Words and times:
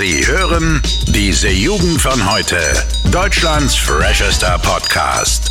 Sie 0.00 0.24
hören 0.24 0.80
diese 1.08 1.48
Jugend 1.48 2.00
von 2.00 2.32
heute. 2.32 2.56
Deutschlands 3.10 3.74
freshester 3.74 4.56
Podcast. 4.60 5.50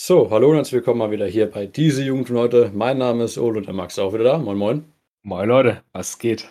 So, 0.00 0.30
hallo 0.30 0.48
und 0.48 0.56
herzlich 0.56 0.72
willkommen 0.72 1.00
mal 1.00 1.10
wieder 1.10 1.26
hier 1.26 1.50
bei 1.50 1.66
diese 1.66 2.02
Jugend 2.02 2.28
von 2.28 2.38
heute. 2.38 2.70
Mein 2.74 2.96
Name 2.96 3.24
ist 3.24 3.36
Ole 3.36 3.58
und 3.58 3.66
der 3.66 3.74
Max 3.74 3.92
ist 3.92 3.98
auch 3.98 4.14
wieder 4.14 4.24
da. 4.24 4.38
Moin, 4.38 4.56
moin. 4.56 4.84
Moin 5.22 5.46
Leute, 5.46 5.82
was 5.92 6.18
geht? 6.18 6.48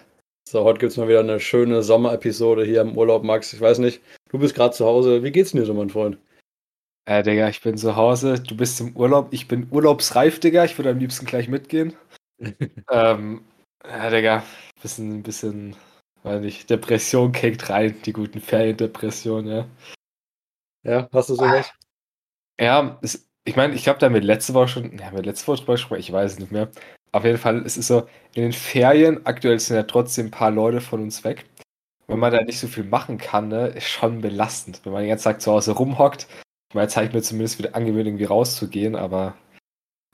So, 0.48 0.64
heute 0.64 0.78
gibt 0.78 0.92
es 0.92 1.00
mal 1.00 1.08
wieder 1.08 1.22
eine 1.22 1.40
schöne 1.40 1.82
Sommerepisode 1.82 2.64
hier 2.64 2.82
im 2.82 2.96
Urlaub, 2.96 3.24
Max. 3.24 3.52
Ich 3.52 3.62
weiß 3.62 3.80
nicht, 3.80 4.04
du 4.30 4.38
bist 4.38 4.54
gerade 4.54 4.76
zu 4.76 4.86
Hause. 4.86 5.24
Wie 5.24 5.32
geht's 5.32 5.50
denn 5.50 5.62
dir 5.62 5.66
so, 5.66 5.74
mein 5.74 5.90
Freund? 5.90 6.20
Äh, 7.06 7.24
Digga, 7.24 7.50
ich 7.50 7.62
bin 7.62 7.76
zu 7.76 7.96
Hause, 7.96 8.36
du 8.36 8.56
bist 8.56 8.80
im 8.82 8.96
Urlaub, 8.96 9.30
ich 9.32 9.48
bin 9.48 9.66
urlaubsreif, 9.72 10.40
Digga. 10.40 10.64
Ich 10.64 10.78
würde 10.78 10.92
am 10.92 11.00
liebsten 11.00 11.26
gleich 11.26 11.48
mitgehen. 11.48 11.96
ähm, 12.92 13.42
ja, 13.86 14.10
Digga, 14.10 14.44
bisschen, 14.82 15.24
bisschen, 15.24 15.76
weiß 16.24 16.42
nicht, 16.42 16.70
Depression 16.70 17.32
kickt 17.32 17.70
rein, 17.70 18.02
die 18.06 18.14
guten 18.14 18.42
Feriendepressionen, 18.42 19.48
ja. 19.52 19.68
Ja, 20.84 21.10
hast 21.12 21.30
du 21.30 21.36
sowas? 21.36 21.72
Ja, 22.60 23.00
es, 23.02 23.30
ich 23.46 23.56
meine, 23.56 23.74
ich 23.74 23.88
habe 23.88 24.00
damit 24.00 24.24
letzte 24.24 24.54
Woche 24.54 24.68
schon, 24.68 24.98
ja, 24.98 25.12
mit 25.12 25.26
letzte 25.26 25.48
Woche 25.48 25.58
drüber 25.60 25.74
gesprochen, 25.74 26.00
ich 26.00 26.12
weiß 26.12 26.34
es 26.34 26.40
nicht 26.40 26.52
mehr. 26.52 26.70
Auf 27.12 27.26
jeden 27.26 27.38
Fall, 27.38 27.66
es 27.66 27.78
ist 27.78 27.88
so, 27.88 28.08
in 28.36 28.44
den 28.44 28.54
Ferien, 28.54 29.26
aktuell 29.26 29.60
sind 29.60 29.76
ja 29.76 29.84
trotzdem 29.84 30.28
ein 30.28 30.32
paar 30.32 30.52
Leute 30.52 30.82
von 30.82 31.02
uns 31.02 31.24
weg. 31.24 31.46
Wenn 32.08 32.20
man 32.20 32.32
da 32.32 32.42
nicht 32.42 32.60
so 32.60 32.68
viel 32.68 32.84
machen 32.84 33.18
kann, 33.18 33.50
ne, 33.50 33.68
ist 33.68 33.88
schon 33.88 34.22
belastend. 34.22 34.82
Wenn 34.84 34.94
man 34.94 35.04
den 35.04 35.10
ganzen 35.10 35.26
Tag 35.26 35.42
zu 35.42 35.52
Hause 35.52 35.72
rumhockt, 35.72 36.28
ich 36.70 36.76
meine, 36.76 36.86
jetzt 36.86 36.96
habe 36.98 37.08
ich 37.08 37.14
mir 37.14 37.22
zumindest 37.22 37.60
wieder 37.60 37.76
angewöhnt, 37.76 38.08
irgendwie 38.08 38.26
rauszugehen, 38.26 38.96
aber 38.96 39.36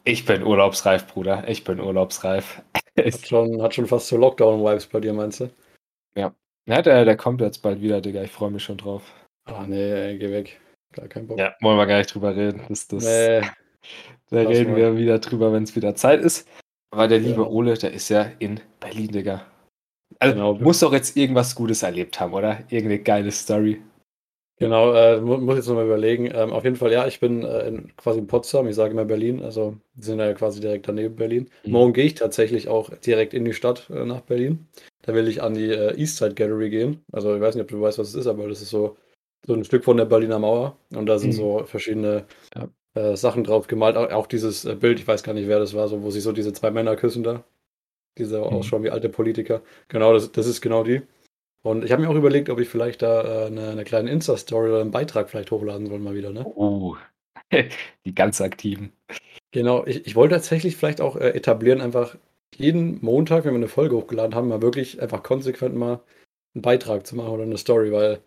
ich 0.05 0.25
bin 0.25 0.43
urlaubsreif, 0.43 1.05
Bruder. 1.07 1.43
Ich 1.47 1.63
bin 1.63 1.79
urlaubsreif. 1.79 2.61
Hat 2.97 3.27
schon, 3.27 3.61
hat 3.61 3.75
schon 3.75 3.87
fast 3.87 4.07
so 4.07 4.15
Lockdown-Vibes 4.15 4.87
bei 4.87 5.01
dir, 5.01 5.11
meinst 5.13 5.41
du? 5.41 5.49
Ja. 6.17 6.33
Ja, 6.65 6.81
der, 6.81 7.03
der 7.03 7.17
kommt 7.17 7.41
jetzt 7.41 7.61
bald 7.61 7.81
wieder, 7.81 7.99
Digga. 7.99 8.23
Ich 8.23 8.31
freue 8.31 8.51
mich 8.51 8.63
schon 8.63 8.77
drauf. 8.77 9.03
Ah, 9.43 9.65
nee, 9.67 9.91
ey, 9.91 10.17
geh 10.17 10.31
weg. 10.31 10.59
Gar 10.93 11.07
kein 11.09 11.27
Bock. 11.27 11.37
Ja, 11.37 11.53
wollen 11.59 11.77
wir 11.77 11.85
gar 11.87 11.97
nicht 11.97 12.13
drüber 12.15 12.33
reden. 12.35 12.61
Das, 12.69 12.87
das, 12.87 13.03
Nee, 13.03 13.41
da 14.29 14.41
lass 14.43 14.47
reden 14.47 14.71
mal. 14.71 14.77
wir 14.77 14.97
wieder 14.97 15.19
drüber, 15.19 15.51
wenn 15.51 15.63
es 15.63 15.75
wieder 15.75 15.93
Zeit 15.95 16.21
ist. 16.21 16.47
Aber 16.91 17.09
der 17.09 17.19
liebe 17.19 17.41
Ja. 17.41 17.47
Ole, 17.47 17.73
der 17.77 17.91
ist 17.91 18.07
ja 18.07 18.31
in 18.39 18.61
Berlin, 18.79 19.09
Digga. 19.09 19.45
Also, 20.19 20.33
Genau. 20.35 20.53
muss 20.55 20.79
doch 20.79 20.93
jetzt 20.93 21.17
irgendwas 21.17 21.53
Gutes 21.53 21.83
erlebt 21.83 22.17
haben, 22.21 22.33
oder? 22.33 22.59
Irgendeine 22.69 22.99
geile 22.99 23.31
Story. 23.31 23.81
Genau, 24.57 24.93
äh, 24.93 25.19
mu 25.21 25.37
muss 25.37 25.55
jetzt 25.57 25.67
nochmal 25.67 25.85
überlegen. 25.85 26.25
Ähm, 26.33 26.51
auf 26.53 26.63
jeden 26.63 26.75
Fall, 26.75 26.91
ja, 26.91 27.07
ich 27.07 27.19
bin 27.19 27.43
äh, 27.43 27.67
in, 27.67 27.95
quasi 27.97 28.19
in 28.19 28.27
Potsdam, 28.27 28.67
ich 28.67 28.75
sage 28.75 28.91
immer 28.93 29.05
Berlin, 29.05 29.41
also 29.43 29.77
sind 29.97 30.19
ja 30.19 30.33
quasi 30.33 30.61
direkt 30.61 30.87
daneben 30.87 31.15
Berlin. 31.15 31.49
Mhm. 31.65 31.71
Morgen 31.71 31.93
gehe 31.93 32.05
ich 32.05 32.15
tatsächlich 32.15 32.67
auch 32.67 32.89
direkt 32.97 33.33
in 33.33 33.45
die 33.45 33.53
Stadt 33.53 33.89
äh, 33.89 34.05
nach 34.05 34.21
Berlin. 34.21 34.67
Da 35.03 35.13
will 35.13 35.27
ich 35.27 35.41
an 35.43 35.53
die 35.53 35.69
äh, 35.69 35.95
Eastside 35.99 36.33
Gallery 36.35 36.69
gehen. 36.69 37.03
Also 37.11 37.35
ich 37.35 37.41
weiß 37.41 37.55
nicht, 37.55 37.63
ob 37.63 37.69
du 37.69 37.81
weißt, 37.81 37.99
was 37.99 38.09
es 38.09 38.15
ist, 38.15 38.27
aber 38.27 38.47
das 38.47 38.61
ist 38.61 38.69
so, 38.69 38.97
so 39.45 39.53
ein 39.53 39.63
Stück 39.63 39.83
von 39.83 39.97
der 39.97 40.05
Berliner 40.05 40.39
Mauer. 40.39 40.77
Und 40.95 41.05
da 41.05 41.19
sind 41.19 41.29
Mhm. 41.29 41.33
so 41.33 41.63
verschiedene 41.65 42.25
Ja. 42.55 42.69
äh, 42.95 43.15
Sachen 43.17 43.43
drauf 43.43 43.67
gemalt. 43.67 43.97
Auch, 43.97 44.11
auch 44.11 44.27
dieses 44.27 44.65
äh, 44.65 44.75
Bild, 44.75 44.99
ich 44.99 45.07
weiß 45.07 45.23
gar 45.23 45.33
nicht, 45.33 45.47
wer 45.47 45.59
das 45.59 45.73
war, 45.75 45.87
so, 45.87 46.01
wo 46.03 46.09
sich 46.11 46.23
so 46.23 46.31
diese 46.31 46.53
zwei 46.53 46.71
Männer 46.71 46.95
küssen 46.95 47.23
da. 47.23 47.43
Diese 48.17 48.37
Mhm. 48.39 48.43
ausschauen 48.45 48.83
wie 48.83 48.91
alte 48.91 49.09
Politiker. 49.09 49.61
Genau, 49.89 50.13
das, 50.13 50.31
das 50.31 50.47
ist 50.47 50.61
genau 50.61 50.83
die. 50.83 51.01
Und 51.65 51.83
ich 51.83 51.91
habe 51.91 52.03
mir 52.03 52.09
auch 52.09 52.15
überlegt, 52.15 52.49
ob 52.51 52.59
ich 52.59 52.69
vielleicht 52.69 53.01
da 53.01 53.23
äh, 53.23 53.47
eine, 53.47 53.69
eine 53.69 53.83
kleine 53.85 54.11
Insta-Story 54.11 54.69
oder 54.69 54.81
einen 54.81 54.91
Beitrag 54.91 55.31
vielleicht 55.31 55.49
hochladen 55.49 55.87
soll 55.87 55.97
mal 55.97 56.13
wieder, 56.13 56.29
ne? 56.29 56.45
Oh. 56.45 56.95
Die 58.05 58.13
ganz 58.13 58.39
aktiven. 58.39 58.91
Genau, 59.51 59.83
ich, 59.87 60.05
ich 60.05 60.15
wollte 60.15 60.35
tatsächlich 60.35 60.75
vielleicht 60.75 61.01
auch 61.01 61.15
äh, 61.15 61.29
etablieren, 61.29 61.81
einfach 61.81 62.17
jeden 62.55 63.03
Montag, 63.03 63.45
wenn 63.45 63.53
wir 63.53 63.57
eine 63.57 63.67
Folge 63.67 63.95
hochgeladen 63.95 64.35
haben, 64.35 64.47
mal 64.47 64.61
wirklich 64.61 65.01
einfach 65.01 65.23
konsequent 65.23 65.75
mal 65.75 66.01
einen 66.53 66.61
Beitrag 66.61 67.07
zu 67.07 67.15
machen 67.15 67.29
oder 67.29 67.43
eine 67.43 67.57
Story, 67.57 67.91
weil 67.91 68.19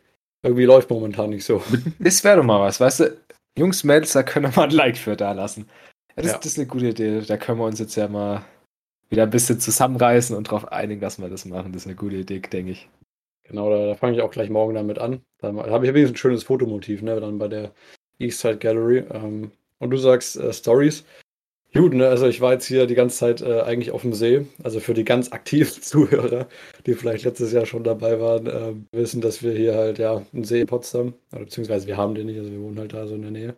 irgendwie 0.42 0.64
läuft 0.64 0.91
momentan 0.91 1.31
nicht 1.31 1.44
so. 1.44 1.62
Das 2.00 2.25
wäre 2.25 2.38
doch 2.38 2.44
mal 2.44 2.60
was, 2.60 2.81
weißt 2.81 3.00
du? 3.00 3.16
Jungs, 3.56 3.84
Mädels, 3.84 4.15
da 4.15 4.25
können 4.25 4.47
wir 4.47 4.56
mal 4.56 4.65
ein 4.65 4.75
Like 4.75 4.97
für 4.97 5.16
da 5.16 5.31
lassen. 5.31 5.69
Das, 6.16 6.26
Ja. 6.26 6.37
das 6.38 6.47
ist 6.47 6.59
eine 6.59 6.66
gute 6.66 6.88
Idee. 6.88 7.20
Da 7.20 7.37
können 7.37 7.59
wir 7.59 7.66
uns 7.66 7.78
jetzt 7.78 7.94
ja 7.94 8.09
mal 8.09 8.44
wieder 9.10 9.22
ein 9.22 9.31
bisschen 9.31 9.60
zusammenreißen 9.60 10.37
und 10.37 10.49
darauf 10.49 10.72
einigen, 10.72 11.00
dass 11.00 11.20
wir 11.20 11.28
das 11.28 11.44
machen. 11.44 11.72
Das 11.72 11.82
ist 11.82 11.87
eine 11.87 11.97
gute 11.97 12.16
Idee, 12.16 12.41
denke 12.41 12.72
ich. 12.72 12.88
Genau, 13.48 13.70
da, 13.70 13.86
da 13.86 13.94
fange 13.94 14.16
ich 14.16 14.22
auch 14.22 14.31
gleich 14.31 14.50
morgen 14.50 14.75
damit 14.75 14.98
an. 14.98 15.22
Dann 15.38 15.59
habe 15.59 15.86
ich 15.86 15.94
wenigstens 15.94 16.16
ein 16.16 16.20
schönes 16.20 16.44
Fotomotiv, 16.44 17.03
ne, 17.03 17.19
dann 17.20 17.38
bei 17.38 17.48
der 17.48 17.72
Eastside 18.19 18.59
Gallery. 18.59 19.04
Ähm, 19.10 19.53
und 19.78 19.91
du 19.91 19.97
sagst 19.97 20.36
äh, 20.36 20.53
Stories. 20.53 21.04
Gut, 21.75 21.94
ne, 21.94 22.08
also 22.08 22.26
ich 22.26 22.41
war 22.41 22.53
jetzt 22.54 22.66
hier 22.66 22.87
die 22.87 22.94
ganze 22.94 23.19
Zeit 23.19 23.42
äh, 23.42 23.60
eigentlich 23.60 23.91
auf 23.91 24.03
dem 24.03 24.14
See. 24.14 24.47
Also 24.62 24.81
für 24.81 24.94
die 24.94 25.04
ganz 25.04 25.32
aktiven 25.32 25.82
Zuhörer, 25.82 26.48
die 26.87 26.94
vielleicht 26.94 27.25
letztes 27.25 27.53
Jahr 27.53 27.66
schon 27.66 27.84
dabei 27.84 28.20
waren, 28.20 28.47
ähm, 28.47 28.87
wissen, 28.92 29.20
dass 29.20 29.42
wir 29.42 29.53
hier 29.53 29.75
halt 29.75 29.98
ja 29.98 30.22
einen 30.32 30.44
See 30.44 30.60
in 30.60 30.66
Potsdam, 30.66 31.14
oder 31.32 31.44
beziehungsweise 31.44 31.87
wir 31.87 31.97
haben 31.97 32.14
den 32.14 32.26
nicht, 32.26 32.38
also 32.38 32.50
wir 32.50 32.60
wohnen 32.60 32.78
halt 32.78 32.92
da 32.92 33.06
so 33.06 33.14
in 33.14 33.22
der 33.22 33.31
Nähe. 33.31 33.56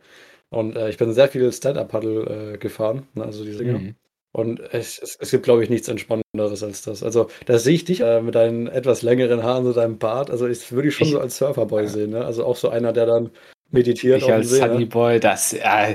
Und 0.50 0.76
äh, 0.76 0.90
ich 0.90 0.98
bin 0.98 1.12
sehr 1.12 1.28
viel 1.28 1.52
Stand-Up-Paddle 1.52 2.54
äh, 2.54 2.58
gefahren, 2.58 3.06
ne, 3.14 3.24
also 3.24 3.44
diese 3.44 3.58
Dinger. 3.64 3.78
Mhm. 3.78 3.94
Und 4.32 4.60
es, 4.72 4.98
es, 5.00 5.16
es 5.20 5.30
gibt, 5.32 5.42
glaube 5.42 5.64
ich, 5.64 5.70
nichts 5.70 5.88
Entspannenderes 5.88 6.62
als 6.62 6.82
das. 6.82 7.02
Also, 7.02 7.28
da 7.46 7.58
sehe 7.58 7.74
ich 7.74 7.84
dich 7.84 8.00
äh, 8.00 8.20
mit 8.22 8.36
deinen 8.36 8.68
etwas 8.68 9.02
längeren 9.02 9.42
Haaren, 9.42 9.64
so 9.64 9.72
deinem 9.72 9.98
Bart. 9.98 10.30
Also, 10.30 10.46
ich 10.46 10.70
würde 10.70 10.88
ich 10.88 10.94
schon 10.94 11.08
Ich- 11.08 11.12
so 11.14 11.20
als 11.20 11.36
Surferboy 11.36 11.88
sehen. 11.88 12.10
Ne? 12.10 12.24
Also, 12.24 12.44
auch 12.44 12.56
so 12.56 12.68
einer, 12.68 12.92
der 12.92 13.06
dann 13.06 13.30
meditiert 13.70 14.22
Ich 14.22 14.32
als 14.32 14.50
See. 14.50 14.58
Sunny 14.60 14.88
Ne? 14.92 15.20
Das, 15.20 15.52
ja, 15.52 15.88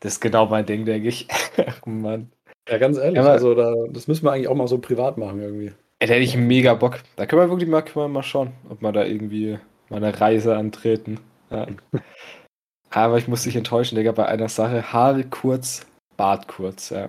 das 0.00 0.14
ist 0.14 0.20
genau 0.20 0.46
mein 0.46 0.64
Ding, 0.66 0.84
denke 0.84 1.08
ich. 1.08 1.26
Ach, 1.66 1.80
Mann. 1.86 2.30
Ja, 2.68 2.78
ganz 2.78 2.98
ehrlich. 2.98 3.16
Ja, 3.16 3.26
also, 3.26 3.54
da, 3.54 3.74
das 3.90 4.06
müssen 4.06 4.24
wir 4.24 4.32
eigentlich 4.32 4.48
auch 4.48 4.54
mal 4.54 4.68
so 4.68 4.78
privat 4.78 5.18
machen, 5.18 5.40
irgendwie. 5.42 5.72
Da 5.98 6.06
hätte 6.06 6.20
ich 6.20 6.36
mega 6.36 6.74
Bock. 6.74 7.00
Da 7.16 7.26
können 7.26 7.42
wir 7.42 7.50
wirklich 7.50 7.68
mal, 7.68 7.82
können 7.82 8.04
wir 8.04 8.08
mal 8.08 8.22
schauen, 8.22 8.52
ob 8.68 8.80
wir 8.80 8.92
da 8.92 9.04
irgendwie 9.04 9.58
mal 9.88 9.96
eine 9.96 10.18
Reise 10.18 10.56
antreten. 10.56 11.18
Ja. 11.50 11.66
Aber 12.90 13.18
ich 13.18 13.28
muss 13.28 13.42
dich 13.42 13.56
enttäuschen, 13.56 13.96
Digga, 13.96 14.12
bei 14.12 14.26
einer 14.26 14.48
Sache. 14.48 14.92
Haare 14.92 15.24
kurz, 15.24 15.86
Bart 16.16 16.48
kurz, 16.48 16.90
ja. 16.90 17.08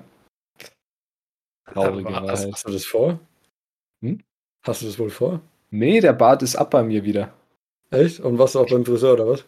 Traurige 1.73 2.09
hast, 2.09 2.23
Wahrheit. 2.23 2.53
hast 2.53 2.67
du 2.67 2.71
das 2.71 2.85
vor? 2.85 3.19
Hm? 4.01 4.21
Hast 4.63 4.81
du 4.81 4.85
das 4.85 4.99
wohl 4.99 5.09
vor? 5.09 5.41
Nee, 5.69 6.01
der 6.01 6.13
Bart 6.13 6.43
ist 6.43 6.55
ab 6.55 6.71
bei 6.71 6.83
mir 6.83 7.03
wieder. 7.03 7.33
Echt? 7.89 8.19
Und 8.19 8.37
was 8.39 8.55
auch 8.55 8.69
beim 8.69 8.85
Friseur, 8.85 9.13
oder 9.13 9.27
was? 9.27 9.45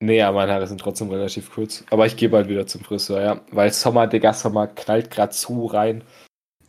Nee, 0.00 0.18
ja, 0.18 0.30
meine 0.30 0.52
Haare 0.52 0.66
sind 0.66 0.80
trotzdem 0.80 1.10
relativ 1.10 1.50
kurz. 1.52 1.84
Aber 1.90 2.06
ich 2.06 2.16
gehe 2.16 2.28
bald 2.28 2.48
wieder 2.48 2.66
zum 2.66 2.82
Friseur, 2.82 3.20
ja. 3.20 3.40
Weil 3.50 3.72
Sommer, 3.72 4.06
Digga, 4.06 4.32
Sommer 4.32 4.68
knallt 4.68 5.10
grad 5.10 5.34
zu 5.34 5.66
rein. 5.66 6.04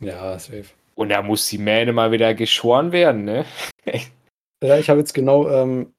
Ja, 0.00 0.38
safe. 0.38 0.64
Und 0.96 1.10
da 1.10 1.22
muss 1.22 1.48
die 1.48 1.58
Mähne 1.58 1.92
mal 1.92 2.10
wieder 2.10 2.34
geschoren 2.34 2.92
werden, 2.92 3.24
ne? 3.24 3.44
Ja, 4.62 4.76
ich 4.76 4.90
habe 4.90 5.00
jetzt 5.00 5.14
genau, 5.14 5.48
ähm, 5.48 5.94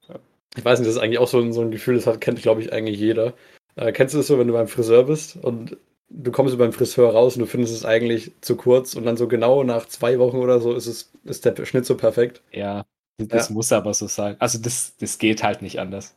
ich 0.55 0.63
weiß 0.63 0.77
nicht, 0.77 0.87
das 0.87 0.95
ist 0.95 1.01
eigentlich 1.01 1.17
auch 1.17 1.27
so 1.27 1.39
ein, 1.39 1.51
so 1.51 1.61
ein 1.61 1.71
Gefühl, 1.71 1.95
das 1.95 2.05
hat, 2.05 2.21
kennt, 2.21 2.43
glaube 2.43 2.61
ich, 2.61 2.71
eigentlich 2.71 2.99
jeder. 2.99 3.33
Äh, 3.75 3.91
kennst 3.91 4.13
du 4.13 4.19
das 4.19 4.27
so, 4.27 4.37
wenn 4.37 4.45
du 4.45 4.53
beim 4.53 4.67
Friseur 4.67 5.05
bist 5.05 5.35
und 5.37 5.77
du 6.13 6.31
kommst 6.31 6.57
beim 6.57 6.73
Friseur 6.73 7.11
raus 7.11 7.35
und 7.35 7.41
du 7.41 7.45
findest 7.45 7.73
es 7.73 7.85
eigentlich 7.85 8.33
zu 8.41 8.55
kurz 8.55 8.95
und 8.95 9.05
dann 9.05 9.17
so 9.17 9.27
genau 9.27 9.63
nach 9.63 9.85
zwei 9.87 10.19
Wochen 10.19 10.37
oder 10.37 10.59
so 10.59 10.73
ist 10.73 10.87
es, 10.87 11.11
ist 11.23 11.45
der 11.45 11.65
Schnitt 11.65 11.85
so 11.85 11.95
perfekt. 11.97 12.43
Ja, 12.51 12.85
das 13.17 13.49
Ja. 13.49 13.53
muss 13.53 13.71
aber 13.71 13.93
so 13.93 14.07
sein. 14.07 14.35
Also 14.39 14.59
das, 14.59 14.95
das 14.97 15.17
geht 15.17 15.43
halt 15.43 15.61
nicht 15.61 15.79
anders. 15.79 16.15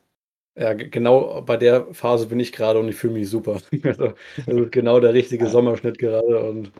Ja, 0.56 0.72
genau 0.72 1.42
bei 1.42 1.56
der 1.56 1.92
Phase 1.94 2.26
bin 2.26 2.38
ich 2.38 2.52
gerade 2.52 2.78
und 2.78 2.88
ich 2.88 2.94
fühle 2.96 3.14
mich 3.14 3.28
super. 3.28 3.60
Also, 3.84 4.14
das 4.36 4.54
ist 4.54 4.72
genau 4.72 5.00
der 5.00 5.14
richtige 5.14 5.44
Ja. 5.44 5.50
Sommerschnitt 5.50 5.98
gerade 5.98 6.48
und 6.48 6.70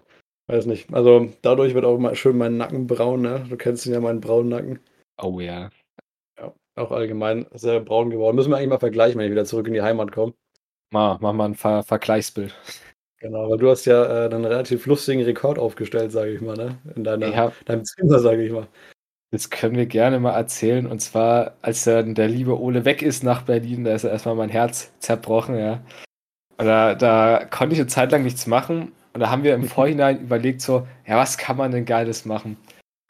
weiß 0.47 0.66
nicht. 0.66 0.92
Also 0.92 1.32
dadurch 1.42 1.74
wird 1.74 1.84
auch 1.84 1.98
mal 1.98 2.14
schön 2.14 2.38
mein 2.38 2.56
Nacken 2.56 2.86
braun, 2.86 3.22
ne? 3.22 3.47
Du 3.48 3.56
kennst 3.56 3.86
ihn 3.86 3.92
ja, 3.92 4.00
meinen 4.00 4.20
braunen 4.20 4.48
Nacken. 4.50 4.78
Oh 5.20 5.41
ja. 5.41 5.70
Ja, 6.38 6.54
auch 6.76 6.92
allgemein 6.92 7.47
sehr 7.53 7.80
braun 7.80 8.10
geworden. 8.10 8.36
Müssen 8.36 8.50
wir 8.50 8.56
eigentlich 8.58 8.69
mal 8.69 8.78
vergleichen, 8.78 9.19
wenn 9.19 9.26
ich 9.26 9.32
wieder 9.32 9.44
zurück 9.44 9.66
in 9.66 9.74
die 9.74 9.82
Heimat 9.82 10.12
komme. 10.12 10.34
Mal, 10.92 11.19
mach 11.20 11.32
mal 11.32 11.47
ein 11.47 11.54
Ver 11.54 11.82
Vergleichsbild. 11.82 12.54
Genau, 13.24 13.48
weil 13.48 13.56
du 13.56 13.70
hast 13.70 13.86
ja 13.86 14.26
äh, 14.26 14.34
einen 14.34 14.44
relativ 14.44 14.84
lustigen 14.84 15.22
Rekord 15.22 15.59
aufgestellt, 15.59 16.12
sage 16.12 16.32
ich 16.32 16.42
mal, 16.42 16.56
ne? 16.56 16.76
In 16.94 17.04
deiner, 17.04 17.28
Ja, 17.28 17.53
deinem 17.65 17.82
Zimmer, 17.82 18.18
sage 18.18 18.44
ich 18.44 18.53
mal. 18.53 18.68
das 19.30 19.48
können 19.48 19.76
wir 19.76 19.86
gerne 19.86 20.21
mal 20.21 20.34
erzählen. 20.34 20.86
Und 20.86 21.00
zwar, 21.00 21.56
als 21.62 21.84
dann 21.84 22.15
der 22.15 22.28
liebe 22.28 22.60
Ole 22.60 22.84
weg 22.84 23.00
ist 23.00 23.24
nach 23.24 23.41
Berlin, 23.41 23.84
da 23.84 23.94
ist 23.94 24.04
erstmal 24.04 24.34
mein 24.34 24.50
Herz 24.50 24.92
zerbrochen, 24.98 25.59
ja. 25.59 25.82
Und 26.59 26.66
da, 26.66 26.94
da 26.94 27.47
konnte 27.47 27.74
ich 27.74 27.80
eine 27.80 27.88
Zeit 27.88 28.12
lang 28.12 28.24
nichts 28.24 28.47
machen. 28.47 28.92
Und 29.15 29.21
da 29.21 29.30
haben 29.30 29.42
wir 29.42 29.54
im 29.54 29.65
Vorhinein 29.68 30.20
überlegt, 30.20 30.60
so, 30.60 30.86
ja, 31.06 31.16
was 31.16 31.38
kann 31.38 31.56
man 31.56 31.72
denn 31.72 31.86
Geiles 31.86 32.27
machen? 32.27 32.59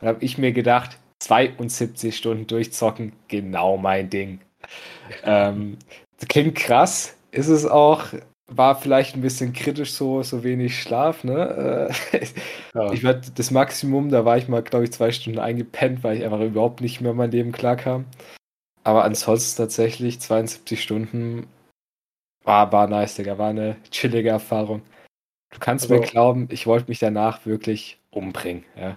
Und 0.01 0.03
da 0.03 0.07
habe 0.07 0.25
ich 0.25 0.39
mir 0.39 0.53
gedacht, 0.53 0.97
72 1.25 2.17
Stunden 2.17 2.47
durchzocken, 2.47 3.15
genau 3.27 3.79
mein 3.79 4.11
Ding. 4.11 4.39
Ähm, 5.25 5.77
klingt 6.29 6.55
krass, 6.55 7.17
ist 7.33 7.49
es 7.49 7.67
auch, 7.67 8.05
war 8.57 8.77
vielleicht 8.77 9.15
ein 9.15 9.21
bisschen 9.23 9.53
kritisch, 9.53 9.93
so, 9.93 10.23
so 10.23 10.43
wenig 10.45 10.81
Schlaf, 10.81 11.25
ne? 11.25 11.91
Äh, 12.13 12.25
Ja. 12.75 12.93
Ich 12.93 13.05
war 13.05 13.15
das 13.15 13.51
Maximum, 13.53 14.11
da 14.11 14.25
war 14.25 14.37
ich 14.37 14.49
mal, 14.49 14.63
glaube 14.63 14.85
ich, 14.85 14.93
zwei 14.93 15.13
Stunden 15.13 15.39
eingepennt, 15.39 16.03
weil 16.03 16.17
ich 16.19 16.25
einfach 16.25 16.41
überhaupt 16.41 16.81
nicht 16.81 17.01
mehr 17.01 17.15
mein 17.15 17.31
Leben 17.31 17.53
klarkam. 17.53 18.05
Aber 18.83 19.05
ansonsten 19.05 19.63
tatsächlich 19.63 20.21
72 20.21 20.83
Stunden 20.83 21.47
war, 22.43 22.73
war 22.73 22.89
nice, 22.89 23.15
Digga, 23.15 23.39
war 23.39 23.51
eine 23.51 23.77
chillige 23.91 24.31
Erfahrung. 24.31 24.83
Du 25.53 25.59
kannst 25.61 25.85
Also- 25.91 25.95
mir 26.03 26.07
glauben, 26.07 26.49
ich 26.51 26.67
wollte 26.67 26.89
mich 26.89 26.99
danach 26.99 27.47
wirklich 27.47 27.99
umbringen, 28.11 28.65
ja. 28.77 28.97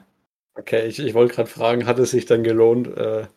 Okay, 0.55 0.87
ich, 0.87 0.97
ich 0.97 1.13
wollte 1.13 1.35
gerade 1.35 1.49
fragen, 1.49 1.85
hat 1.85 1.99
es 1.99 2.11
sich 2.11 2.25
dann 2.25 2.43
gelohnt? 2.43 2.87
Äh, 2.97 3.27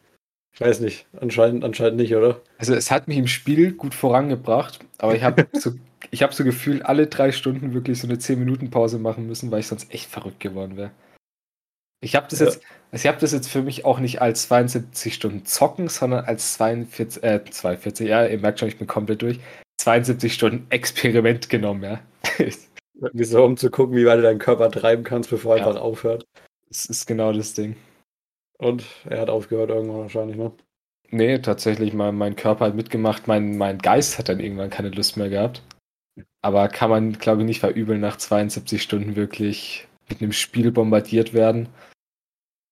ich 0.55 0.61
weiß 0.61 0.81
nicht, 0.81 1.07
anscheinend, 1.21 1.65
anscheinend 1.65 1.99
nicht, 1.99 2.15
oder? 2.17 2.41
Also 2.57 2.75
es 2.75 2.91
hat 2.91 3.09
mich 3.09 3.19
im 3.19 3.27
Spiel 3.27 3.73
gut 3.73 3.95
vorangebracht, 3.95 4.81
aber 4.99 5.15
ich 5.15 5.23
habe 5.23 5.47
so, 5.53 5.73
ich 6.11 6.23
hab 6.23 6.35
so 6.35 6.45
gefühlt 6.45 6.85
alle 6.85 7.07
drei 7.07 7.33
Stunden 7.33 7.75
wirklich 7.75 8.01
so 8.01 8.07
eine 8.07 8.17
10-Minuten-Pause 8.17 8.99
machen 8.99 9.27
müssen, 9.27 9.51
weil 9.51 9.61
ich 9.61 9.67
sonst 9.67 9.93
echt 9.93 10.11
verrückt 10.11 10.41
geworden 10.41 10.77
wäre. 10.77 10.91
Ich 12.03 12.17
habe 12.17 12.27
das 12.31 12.39
Ja. 12.41 12.47
jetzt, 12.47 12.63
also 12.93 13.03
ich 13.03 13.07
habe 13.09 13.21
das 13.21 13.33
jetzt 13.33 13.49
für 13.49 13.63
mich 13.63 13.85
auch 13.85 14.01
nicht 14.01 14.23
als 14.23 14.49
72 14.49 15.15
Stunden 15.15 15.45
zocken, 15.45 15.89
sondern 15.89 16.25
als 16.25 16.55
42, 16.55 17.23
äh, 17.23 17.45
42, 17.45 18.09
ja, 18.09 18.25
ihr 18.27 18.39
merkt 18.39 18.59
schon, 18.61 18.69
ich 18.69 18.79
bin 18.79 18.87
komplett 18.87 19.21
durch, 19.23 19.39
72 19.79 20.33
Stunden 20.33 20.67
Experiment 20.71 21.51
genommen, 21.51 21.83
ja. 21.83 22.01
Wieso, 23.13 23.45
um 23.45 23.57
zu 23.57 23.71
gucken, 23.71 23.97
wie 23.97 24.07
weit 24.07 24.19
du 24.19 24.23
deinen 24.23 24.39
Körper 24.39 24.71
treiben 24.71 25.05
kannst, 25.05 25.31
bevor 25.31 25.57
er 25.57 25.61
Ja. 25.63 25.69
einfach 25.69 25.81
aufhört. 25.81 26.25
Das 26.69 26.87
ist 26.87 27.07
genau 27.07 27.33
das 27.33 27.55
Ding. 27.55 27.77
Und 28.59 28.85
er 29.09 29.21
hat 29.21 29.31
aufgehört 29.31 29.71
irgendwann 29.71 30.01
wahrscheinlich, 30.03 30.37
ne? 30.37 30.53
Nee, 31.11 31.39
tatsächlich, 31.39 31.93
mein, 31.93 32.15
mein 32.15 32.37
Körper 32.37 32.67
hat 32.67 32.75
mitgemacht, 32.75 33.27
mein, 33.27 33.57
mein 33.59 33.79
Geist 33.79 34.19
hat 34.19 34.29
dann 34.29 34.39
irgendwann 34.39 34.71
keine 34.71 34.91
Lust 34.91 35.17
mehr 35.17 35.29
gehabt. 35.29 35.63
Aber 36.43 36.69
kann 36.69 36.91
man, 36.91 37.13
glaube 37.13 37.43
ich, 37.43 37.47
nicht 37.47 37.61
verübeln, 37.61 38.01
nach 38.01 38.17
72 38.17 38.83
Stunden 38.83 39.17
wirklich 39.17 39.89
mit 40.09 40.21
einem 40.21 40.33
Spiel 40.33 40.73
bombardiert 40.73 41.33
werden. 41.33 41.69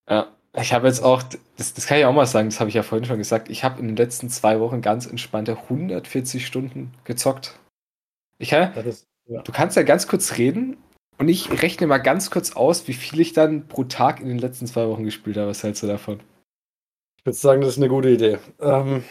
Ja, 0.09 0.33
ich 0.55 0.73
habe 0.73 0.87
jetzt 0.87 1.03
auch, 1.03 1.23
das, 1.57 1.75
das 1.75 1.87
kann 1.87 1.99
ich 1.99 2.05
auch 2.05 2.13
mal 2.13 2.27
sagen, 2.27 2.49
das 2.49 2.61
habe 2.61 2.69
ich 2.69 2.75
ja 2.75 2.83
vorhin 2.83 3.07
schon 3.07 3.19
gesagt, 3.19 3.49
ich 3.49 3.65
habe 3.65 3.81
in 3.81 3.89
den 3.89 3.97
letzten 3.97 4.29
zwei 4.29 4.61
Wochen 4.61 4.81
ganz 4.81 5.07
entspannte 5.07 5.57
140 5.57 6.47
Stunden 6.47 6.93
gezockt. 7.05 7.59
Ich 8.39 8.51
kann, 8.51 8.73
ist, 8.85 9.07
ja. 9.27 9.43
du 9.43 9.53
kannst 9.53 9.77
ja 9.77 9.83
ganz 9.83 10.07
kurz 10.07 10.39
reden 10.39 10.77
und 11.19 11.29
ich 11.29 11.63
rechne 11.63 11.87
mal 11.87 11.99
ganz 11.99 12.31
kurz 12.31 12.53
aus, 12.53 12.89
wie 12.89 12.95
viel 12.95 13.21
ich 13.21 13.33
dann 13.33 13.69
pro 13.69 13.85
Tag 13.85 14.21
in 14.21 14.29
den 14.29 14.39
letzten 14.39 14.67
zwei 14.67 14.89
Wochen 14.89 15.05
gespielt 15.05 15.37
habe. 15.37 15.49
Was 15.49 15.63
hältst 15.63 15.83
du 15.83 15.87
davon? 15.87 16.21
Ich 17.19 17.27
würde 17.27 17.37
sagen, 17.37 17.61
das 17.61 17.71
ist 17.71 17.79
eine 17.79 17.89
gute 17.89 18.11
Idee. 18.11 18.39
Ähm, 18.61 19.05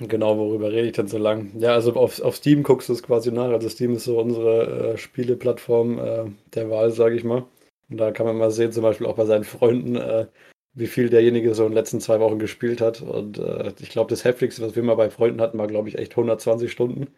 genau, 0.00 0.36
worüber 0.38 0.70
rede 0.72 0.86
ich 0.88 0.92
denn 0.92 1.08
so 1.08 1.18
lang? 1.18 1.50
Ja, 1.58 1.72
also 1.74 1.92
auf, 1.94 2.20
auf 2.20 2.36
Steam 2.36 2.62
guckst 2.62 2.88
du 2.88 2.92
es 2.92 3.02
quasi 3.02 3.30
nach. 3.32 3.50
Also 3.50 3.68
Steam 3.68 3.94
ist 3.94 4.04
so 4.04 4.18
unsere 4.20 4.94
äh, 4.94 4.98
Spieleplattform 4.98 5.98
äh, 5.98 6.24
der 6.54 6.70
Wahl, 6.70 6.90
sage 6.90 7.16
ich 7.16 7.24
mal. 7.24 7.44
Und 7.90 7.98
da 7.98 8.10
kann 8.12 8.26
man 8.26 8.36
mal 8.38 8.50
sehen, 8.50 8.72
zum 8.72 8.82
Beispiel 8.82 9.06
auch 9.06 9.16
bei 9.16 9.26
seinen 9.26 9.44
Freunden, 9.44 9.96
äh, 9.96 10.26
wie 10.74 10.86
viel 10.88 11.08
derjenige 11.10 11.54
so 11.54 11.64
in 11.64 11.70
den 11.70 11.76
letzten 11.76 12.00
zwei 12.00 12.18
Wochen 12.20 12.38
gespielt 12.38 12.80
hat. 12.80 13.02
Und 13.02 13.38
äh, 13.38 13.72
ich 13.80 13.90
glaube, 13.90 14.10
das 14.10 14.24
heftigste, 14.24 14.62
was 14.62 14.74
wir 14.74 14.82
mal 14.82 14.96
bei 14.96 15.10
Freunden 15.10 15.40
hatten, 15.40 15.58
war, 15.58 15.66
glaube 15.68 15.88
ich, 15.88 15.98
echt 15.98 16.12
120 16.12 16.70
Stunden. 16.72 17.08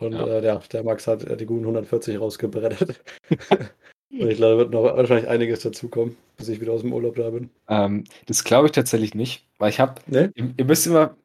Und 0.00 0.12
Ja. 0.12 0.26
äh, 0.38 0.40
der, 0.40 0.58
der 0.72 0.84
Max 0.84 1.06
hat 1.06 1.22
äh, 1.24 1.36
die 1.36 1.46
guten 1.46 1.62
140 1.64 2.18
rausgebrettert. 2.20 3.00
Und 4.10 4.28
ich 4.28 4.36
glaube, 4.36 4.52
da 4.52 4.58
wird 4.58 4.70
noch 4.72 4.82
wahrscheinlich 4.82 5.28
einiges 5.28 5.60
dazukommen, 5.60 6.16
bis 6.36 6.48
ich 6.48 6.60
wieder 6.60 6.72
aus 6.72 6.82
dem 6.82 6.92
Urlaub 6.92 7.16
da 7.16 7.30
bin. 7.30 7.48
Ähm, 7.68 8.04
das 8.26 8.44
glaube 8.44 8.66
ich 8.66 8.72
tatsächlich 8.72 9.14
nicht, 9.14 9.46
weil 9.58 9.70
ich 9.70 9.80
habe, 9.80 10.00
Ne? 10.06 10.30
ihr, 10.34 10.52
ihr 10.58 10.64
müsst 10.66 10.86
immer, 10.86 11.16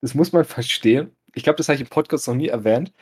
das 0.00 0.14
muss 0.14 0.32
man 0.32 0.44
verstehen. 0.44 1.12
Ich 1.34 1.42
glaube, 1.42 1.56
das 1.56 1.68
habe 1.68 1.76
ich 1.76 1.82
im 1.82 1.88
Podcast 1.88 2.26
noch 2.28 2.34
nie 2.34 2.48
erwähnt. 2.48 2.92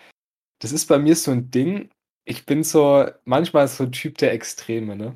Das 0.61 0.73
ist 0.73 0.87
bei 0.87 0.99
mir 0.99 1.17
so 1.17 1.31
ein 1.31 1.51
Ding. 1.51 1.91
Ich 2.25 2.47
bin 2.47 2.65
so 2.65 3.07
manchmal 3.25 3.69
so 3.69 3.85
ein 3.85 3.93
Typ 3.93 4.19
der 4.19 4.33
Extreme, 4.33 4.97
ne? 4.97 5.15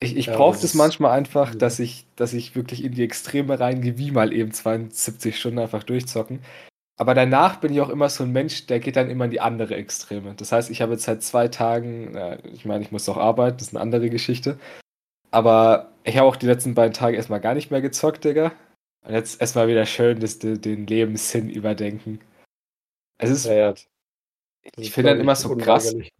Ich, 0.00 0.16
ich 0.16 0.26
Ja, 0.26 0.36
brauche 0.36 0.54
das 0.54 0.62
das 0.62 0.74
manchmal 0.74 1.12
einfach, 1.12 1.54
Mhm. 1.54 1.58
dass 1.58 1.78
ich, 1.78 2.06
dass 2.16 2.32
ich 2.32 2.54
wirklich 2.56 2.84
in 2.84 2.92
die 2.92 3.02
Extreme 3.04 3.58
reingehe, 3.58 3.98
wie 3.98 4.10
mal 4.10 4.32
eben 4.32 4.52
72 4.52 5.38
Stunden 5.38 5.58
einfach 5.60 5.82
durchzocken. 5.82 6.40
Aber 6.96 7.14
danach 7.14 7.60
bin 7.60 7.72
ich 7.72 7.80
auch 7.80 7.88
immer 7.88 8.08
so 8.08 8.24
ein 8.24 8.32
Mensch, 8.32 8.66
der 8.66 8.80
geht 8.80 8.96
dann 8.96 9.10
immer 9.10 9.24
in 9.24 9.30
die 9.32 9.40
andere 9.40 9.74
Extreme. 9.76 10.34
Das 10.34 10.52
heißt, 10.52 10.70
ich 10.70 10.80
habe 10.82 10.92
jetzt 10.92 11.04
seit 11.04 11.22
zwei 11.22 11.48
Tagen, 11.48 12.14
äh, 12.14 12.38
ich 12.48 12.64
meine, 12.64 12.84
ich 12.84 12.92
muss 12.92 13.04
doch 13.06 13.16
arbeiten, 13.16 13.58
das 13.58 13.68
ist 13.68 13.74
eine 13.74 13.82
andere 13.82 14.10
Geschichte. 14.10 14.58
Aber 15.30 15.92
ich 16.04 16.16
habe 16.18 16.28
auch 16.28 16.36
die 16.36 16.46
letzten 16.46 16.74
beiden 16.74 16.92
Tage 16.94 17.16
erstmal 17.16 17.40
gar 17.40 17.54
nicht 17.54 17.70
mehr 17.70 17.80
gezockt, 17.82 18.24
Digga. 18.24 18.52
Und 19.04 19.12
jetzt 19.12 19.40
erstmal 19.40 19.68
wieder 19.68 19.84
schön 19.86 20.18
das, 20.18 20.38
den 20.38 20.86
Lebenssinn 20.86 21.50
überdenken. 21.50 22.20
Es 23.18 23.30
ist, 23.30 23.46
Ja, 23.46 23.52
ja. 23.54 23.74
Ich 24.76 24.92
finde 24.92 25.10
dann 25.10 25.18
glaub 25.18 25.24
immer 25.24 25.36
so 25.36 25.56
krass, 25.56 25.86
unweigerlich. 25.86 26.12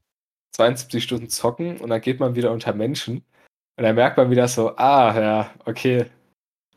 72 0.52 1.02
Stunden 1.02 1.28
zocken 1.30 1.80
und 1.80 1.90
dann 1.90 2.00
geht 2.00 2.20
man 2.20 2.34
wieder 2.34 2.52
unter 2.52 2.74
Menschen. 2.74 3.24
Und 3.76 3.82
dann 3.84 3.94
merkt 3.94 4.18
man 4.18 4.30
wieder 4.30 4.46
so, 4.48 4.76
ah, 4.76 5.18
ja, 5.18 5.54
okay, 5.64 6.06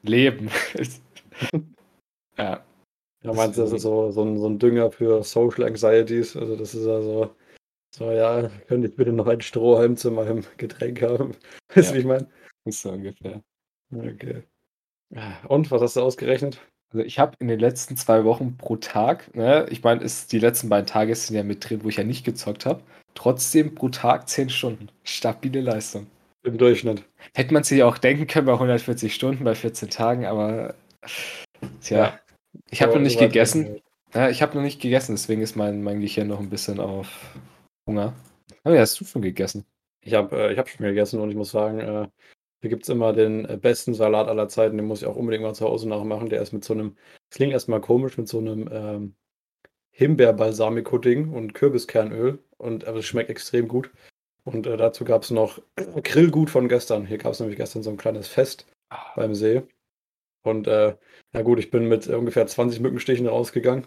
Leben. 0.02 0.50
ja, 2.38 2.64
Ja, 3.24 3.34
meinst 3.34 3.58
du, 3.58 3.62
das 3.64 3.74
ist 3.74 3.82
so, 3.82 4.10
so, 4.12 4.24
ein, 4.24 4.40
so 4.40 4.48
ein 4.48 4.60
Dünger 4.60 4.92
für 4.92 5.22
Social 5.24 5.66
Anxieties? 5.66 6.36
Also, 6.38 6.56
das 6.56 6.74
ist 6.74 6.86
ja 6.86 7.02
so, 7.02 7.36
so 7.94 8.12
ja, 8.12 8.50
könnte 8.68 8.88
ich 8.88 8.96
bitte 8.96 9.12
noch 9.12 9.28
ein 9.28 9.42
Strohhalm 9.42 9.98
zu 9.98 10.10
meinem 10.12 10.46
Getränk 10.58 11.02
haben? 11.02 11.36
Weißt 11.76 11.92
du, 11.92 11.94
Ja. 11.94 11.94
wie 11.96 12.00
ich 12.00 12.06
meine? 12.06 12.32
ist 12.66 12.82
so 12.82 12.92
ungefähr. 12.92 13.44
Okay. 13.94 14.44
Und, 15.48 15.72
was 15.72 15.82
hast 15.82 15.96
du 15.96 16.02
ausgerechnet? 16.02 16.60
Also 16.94 17.06
ich 17.06 17.20
habe 17.20 17.36
in 17.40 17.48
den 17.48 17.60
letzten 17.60 17.98
zwei 17.98 18.24
Wochen 18.24 18.58
pro 18.58 18.78
Tag, 18.78 19.36
ne, 19.36 19.66
ich 19.70 19.84
meine, 19.84 20.06
die 20.06 20.40
letzten 20.40 20.70
beiden 20.70 20.86
Tage 20.86 21.14
sind 21.16 21.36
ja 21.36 21.44
mit 21.44 21.70
drin, 21.70 21.84
wo 21.84 21.90
ich 21.90 21.98
ja 21.98 22.04
nicht 22.04 22.26
gezockt 22.26 22.66
habe, 22.66 22.82
trotzdem 23.14 23.76
pro 23.76 23.90
Tag 23.90 24.30
10 24.30 24.50
Stunden. 24.50 24.90
Stabile 25.04 25.62
Leistung. 25.62 26.08
Im 26.44 26.58
Durchschnitt. 26.58 27.04
Hätte 27.36 27.54
man 27.54 27.64
sich 27.64 27.84
auch 27.84 27.98
denken 27.98 28.26
können 28.28 28.46
bei 28.46 28.54
140 28.54 29.14
Stunden, 29.14 29.44
bei 29.44 29.56
14 29.56 29.90
Tagen, 29.90 30.26
aber 30.26 30.76
tja, 31.82 31.98
Ja. 31.98 32.20
ich 32.70 32.82
habe 32.82 32.92
Aber 32.92 33.00
noch 33.00 33.06
nicht 33.06 33.20
gegessen. 33.20 33.82
Ja, 34.14 34.30
ich 34.30 34.42
habe 34.42 34.56
noch 34.56 34.64
nicht 34.64 34.82
gegessen, 34.82 35.16
deswegen 35.16 35.42
ist 35.42 35.58
mein, 35.58 35.84
mein 35.84 36.00
Gehirn 36.00 36.28
noch 36.28 36.40
ein 36.40 36.50
bisschen 36.50 36.80
auf 36.80 37.36
Hunger. 37.86 38.14
Oh 38.64 38.70
ja, 38.70 38.80
hast 38.80 39.00
du 39.02 39.06
schon 39.06 39.22
gegessen? 39.22 39.66
Ich 40.06 40.14
habe 40.14 40.36
äh, 40.38 40.54
ich 40.54 40.58
hab 40.58 40.70
schon 40.70 40.86
gegessen 40.86 41.20
und 41.20 41.30
ich 41.30 41.36
muss 41.36 41.52
sagen, 41.52 41.80
äh, 41.80 42.08
hier 42.62 42.70
gibt 42.70 42.84
es 42.84 42.90
immer 42.90 43.14
den 43.14 43.46
äh, 43.46 43.58
besten 43.58 43.94
Salat 43.94 44.28
aller 44.28 44.48
Zeiten. 44.48 44.78
Den 44.78 44.88
muss 44.88 45.02
ich 45.02 45.08
auch 45.08 45.16
unbedingt 45.16 45.44
mal 45.44 45.54
zu 45.54 45.66
Hause 45.66 45.88
nachmachen. 45.88 46.30
Der 46.30 46.42
ist 46.42 46.54
mit 46.54 46.64
so 46.64 46.74
einem, 46.74 46.96
das 47.30 47.38
klingt 47.38 47.54
erstmal 47.54 47.82
komisch, 47.82 48.18
mit 48.18 48.28
so 48.28 48.40
einem 48.40 48.70
ähm, 48.72 49.16
Himbeer-Balsamico-Ding 49.92 51.34
und 51.34 51.54
Kürbiskernöl. 51.54 52.40
Und 52.58 52.86
aber 52.86 53.00
es 53.00 53.06
schmeckt 53.06 53.30
extrem 53.30 53.68
gut. 53.68 53.92
Und 54.44 54.66
äh, 54.66 54.78
dazu 54.78 55.06
gab 55.06 55.24
es 55.24 55.32
noch 55.32 55.62
Grillgut 56.04 56.50
von 56.50 56.68
gestern. 56.68 57.06
Hier 57.06 57.18
gab 57.18 57.34
es 57.34 57.40
nämlich 57.40 57.58
gestern 57.58 57.84
so 57.84 57.92
ein 57.92 57.98
kleines 57.98 58.28
Fest 58.28 58.66
beim 59.16 59.36
See. 59.36 59.64
Und 60.44 60.68
äh, 60.68 60.96
ja 61.34 61.42
gut, 61.42 61.60
ich 61.60 61.70
bin 61.70 61.88
mit 61.88 62.08
ungefähr 62.08 62.48
20 62.48 62.80
Mückenstichen 62.80 63.28
rausgegangen. 63.28 63.86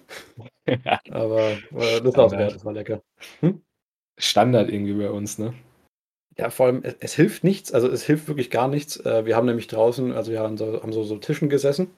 Aber 1.10 1.50
äh, 1.50 2.00
das 2.02 2.16
war 2.16 2.28
das 2.28 2.64
war 2.64 2.72
lecker. 2.72 3.02
Standard 4.18 4.68
irgendwie 4.68 4.92
bei 4.92 5.10
uns, 5.10 5.38
ne? 5.38 5.54
Ja, 6.40 6.48
vor 6.48 6.66
allem, 6.66 6.80
es, 6.82 6.96
es 7.00 7.14
hilft 7.14 7.44
nichts, 7.44 7.70
also 7.70 7.86
es 7.88 8.02
hilft 8.02 8.26
wirklich 8.26 8.50
gar 8.50 8.66
nichts. 8.66 8.96
Äh, 9.04 9.26
wir 9.26 9.36
haben 9.36 9.44
nämlich 9.44 9.66
draußen, 9.66 10.12
also 10.12 10.32
wir 10.32 10.40
haben 10.40 10.56
so, 10.56 10.82
haben 10.82 10.92
so, 10.92 11.04
so 11.04 11.18
Tischen 11.18 11.50
gesessen 11.50 11.90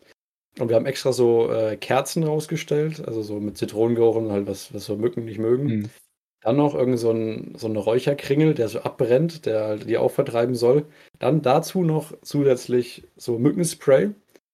und 0.59 0.69
wir 0.69 0.75
haben 0.75 0.85
extra 0.85 1.13
so 1.13 1.49
äh, 1.53 1.77
Kerzen 1.77 2.25
rausgestellt, 2.25 3.07
also 3.07 3.23
so 3.23 3.39
mit 3.39 3.57
Zitronengeruch 3.57 4.17
und 4.17 4.33
halt 4.33 4.49
was, 4.49 4.75
was 4.75 4.85
so 4.85 4.97
Mücken 4.97 5.27
nicht 5.27 5.39
mögen. 5.39 5.69
Hm. 5.69 5.91
Dann 6.41 6.57
noch 6.57 6.75
irgend 6.75 6.99
so 6.99 7.13
ein, 7.13 7.55
so 7.57 7.69
ein 7.69 7.77
Räucherkringel, 7.77 8.55
der 8.55 8.69
so 8.69 8.81
abbrennt, 8.81 9.47
der 9.47 9.65
halt 9.65 9.89
die 9.89 9.97
auch 9.97 10.11
vertreiben 10.11 10.57
soll. 10.57 10.87
Dann 11.21 11.41
dazu 11.41 11.85
noch 11.85 12.13
zusätzlich 12.23 13.05
so 13.15 13.39
Mückenspray. 13.39 14.11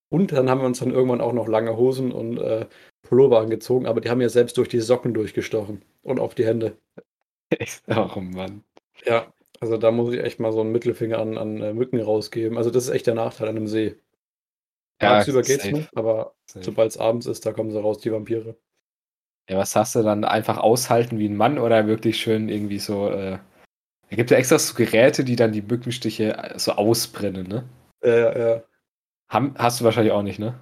Und 0.09 0.31
dann 0.31 0.51
haben 0.51 0.61
wir 0.61 0.67
uns 0.67 0.79
dann 0.79 0.91
irgendwann 0.91 1.19
auch 1.21 1.33
noch 1.33 1.47
lange 1.47 1.77
Hosen 1.77 2.11
und 2.11 2.37
äh, 2.37 2.67
Pullover 3.01 3.39
angezogen, 3.39 3.87
aber 3.87 4.01
die 4.01 4.09
haben 4.11 4.21
ja 4.21 4.29
selbst 4.29 4.55
durch 4.57 4.69
die 4.69 4.81
Socken 4.81 5.15
durchgestochen 5.15 5.81
und 6.03 6.19
auf 6.19 6.35
die 6.35 6.45
Hände. 6.45 6.77
Oh 7.87 8.19
Mann. 8.19 8.63
Ja, 9.03 9.33
also 9.61 9.77
da 9.77 9.91
muss 9.91 10.13
ich 10.13 10.21
echt 10.21 10.39
mal 10.39 10.51
so 10.51 10.61
einen 10.61 10.71
Mittelfinger 10.71 11.19
an, 11.19 11.37
an 11.37 11.61
äh, 11.61 11.73
Mücken 11.73 11.99
rausgeben. 11.99 12.57
Also 12.57 12.69
das 12.69 12.85
ist 12.85 12.89
echt 12.89 13.07
der 13.07 13.15
Nachteil 13.15 13.49
an 13.49 13.57
einem 13.57 13.67
See. 13.67 13.95
Tagsüber 14.99 15.41
geht's 15.41 15.63
safe, 15.63 15.77
noch, 15.77 15.87
aber 15.95 16.35
sobald 16.45 16.91
es 16.91 16.97
abends 16.97 17.25
ist, 17.25 17.45
da 17.45 17.53
kommen 17.53 17.71
sie 17.71 17.79
raus, 17.79 17.99
die 17.99 18.11
Vampire. 18.11 18.57
Ja, 19.49 19.57
was 19.57 19.75
hast 19.75 19.95
du 19.95 20.03
dann? 20.03 20.25
Einfach 20.25 20.57
aushalten 20.57 21.19
wie 21.19 21.27
ein 21.27 21.37
Mann 21.37 21.57
oder 21.57 21.87
wirklich 21.87 22.17
schön 22.17 22.49
irgendwie 22.49 22.79
so, 22.79 23.09
äh, 23.09 23.39
da 24.09 24.15
gibt 24.15 24.29
ja 24.29 24.37
extra 24.37 24.59
so 24.59 24.75
Geräte, 24.75 25.23
die 25.23 25.35
dann 25.37 25.53
die 25.53 25.61
Mückenstiche 25.61 26.37
äh, 26.37 26.59
so 26.59 26.73
ausbrennen, 26.73 27.47
ne? 27.47 27.63
Äh, 28.03 28.09
äh, 28.55 28.61
Ham, 29.29 29.55
hast 29.57 29.79
du 29.79 29.85
wahrscheinlich 29.85 30.13
auch 30.13 30.23
nicht, 30.23 30.39
ne? 30.39 30.59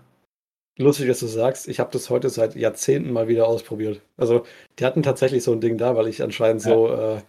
lustig, 0.77 1.07
dass 1.07 1.19
du 1.19 1.27
sagst, 1.27 1.67
ich 1.67 1.79
habe 1.79 1.91
das 1.91 2.09
heute 2.09 2.29
seit 2.29 2.55
Jahrzehnten 2.55 3.11
mal 3.11 3.27
wieder 3.27 3.47
ausprobiert. 3.47 4.01
Also 4.15 4.45
die 4.79 4.85
hatten 4.85 5.03
tatsächlich 5.03 5.43
so 5.43 5.51
ein 5.51 5.61
Ding 5.61 5.77
da, 5.77 5.95
weil 5.95 6.07
ich 6.07 6.21
anscheinend 6.21 6.63
Ja. 6.63 6.69
so 6.71 6.93
äh, 6.93 7.21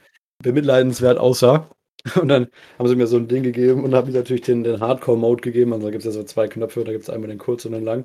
bemitleidenswert 0.42 1.18
aussah. 1.18 1.68
Und 2.20 2.28
dann 2.28 2.48
haben 2.78 2.88
sie 2.88 2.96
mir 2.96 3.06
so 3.06 3.16
ein 3.16 3.26
Ding 3.28 3.42
gegeben 3.42 3.82
und 3.84 3.92
haben 3.94 4.06
mir 4.10 4.16
natürlich 4.16 4.42
den, 4.42 4.62
den 4.62 4.80
Hardcore-Mode 4.80 5.42
gegeben. 5.42 5.72
Also 5.72 5.86
da 5.86 5.90
gibt 5.90 6.04
es 6.04 6.06
ja 6.06 6.12
so 6.12 6.22
zwei 6.22 6.46
Knöpfe, 6.46 6.84
da 6.84 6.92
gibt 6.92 7.02
es 7.02 7.10
einmal 7.10 7.28
den 7.28 7.38
kurz 7.38 7.64
und 7.66 7.72
den 7.72 7.84
lang. 7.84 8.04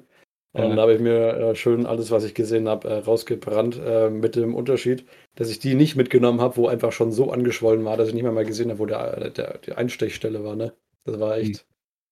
Und 0.53 0.63
Ja. 0.63 0.75
da 0.75 0.81
habe 0.81 0.93
ich 0.95 0.99
mir 0.99 1.33
äh, 1.35 1.55
schön 1.55 1.85
alles, 1.85 2.09
was 2.11 2.23
ich 2.23 2.33
gesehen 2.33 2.67
habe, 2.67 2.87
äh, 2.89 2.93
rausgebrannt, 2.97 3.79
äh, 3.83 4.09
mit 4.09 4.35
dem 4.35 4.55
Unterschied, 4.55 5.05
dass 5.35 5.49
ich 5.49 5.59
die 5.59 5.75
nicht 5.75 5.95
mitgenommen 5.95 6.41
habe, 6.41 6.57
wo 6.57 6.67
einfach 6.67 6.91
schon 6.91 7.11
so 7.11 7.31
angeschwollen 7.31 7.85
war, 7.85 7.95
dass 7.95 8.07
ich 8.09 8.13
nicht 8.15 8.23
mehr 8.23 8.31
mal 8.31 8.45
gesehen 8.45 8.69
habe, 8.71 8.79
wo 8.79 8.85
der, 8.87 9.29
der, 9.29 9.59
die 9.59 9.73
Einstechstelle 9.73 10.43
war. 10.43 10.55
Ne? 10.55 10.73
Das 11.05 11.19
war 11.19 11.37
echt 11.37 11.65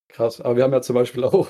krass. 0.08 0.40
Aber 0.40 0.56
wir 0.56 0.64
haben 0.64 0.74
ja 0.74 0.82
zum 0.84 0.94
Beispiel 0.96 1.24
auch 1.24 1.50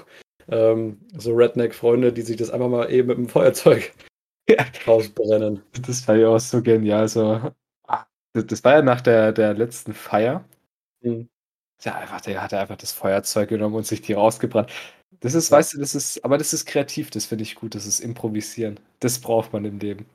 ähm, 0.49 1.01
so 1.15 1.33
Redneck-Freunde, 1.33 2.13
die 2.13 2.21
sich 2.21 2.37
das 2.37 2.49
einfach 2.49 2.69
mal 2.69 2.89
eben 2.91 3.09
mit 3.09 3.17
dem 3.17 3.27
Feuerzeug 3.27 3.91
Ja. 4.49 4.65
rausbrennen. 4.87 5.61
Das 5.85 6.07
war 6.07 6.15
ja 6.15 6.29
auch 6.29 6.39
so 6.39 6.61
genial. 6.61 7.07
So. 7.07 7.51
Das, 8.33 8.45
das 8.47 8.63
war 8.63 8.73
ja 8.75 8.81
nach 8.81 9.01
der, 9.01 9.31
der 9.31 9.53
letzten 9.53 9.93
Feier. 9.93 10.45
Mhm. 11.01 11.29
Ja, 11.83 11.95
einfach, 11.95 12.21
der 12.21 12.41
hat 12.41 12.53
einfach 12.53 12.77
das 12.77 12.91
Feuerzeug 12.91 13.49
genommen 13.49 13.75
und 13.75 13.87
sich 13.87 14.01
die 14.01 14.13
rausgebrannt. 14.13 14.71
Das 15.19 15.33
ist, 15.33 15.49
ja. 15.51 15.57
weißt 15.57 15.73
du, 15.73 15.79
das 15.79 15.95
ist, 15.95 16.23
aber 16.23 16.37
das 16.37 16.53
ist 16.53 16.65
kreativ, 16.65 17.09
das 17.09 17.25
finde 17.25 17.43
ich 17.43 17.55
gut, 17.55 17.75
das 17.75 17.85
ist 17.85 17.99
improvisieren. 17.99 18.79
Das 18.99 19.19
braucht 19.19 19.53
man 19.53 19.65
im 19.65 19.79
Leben. 19.79 20.05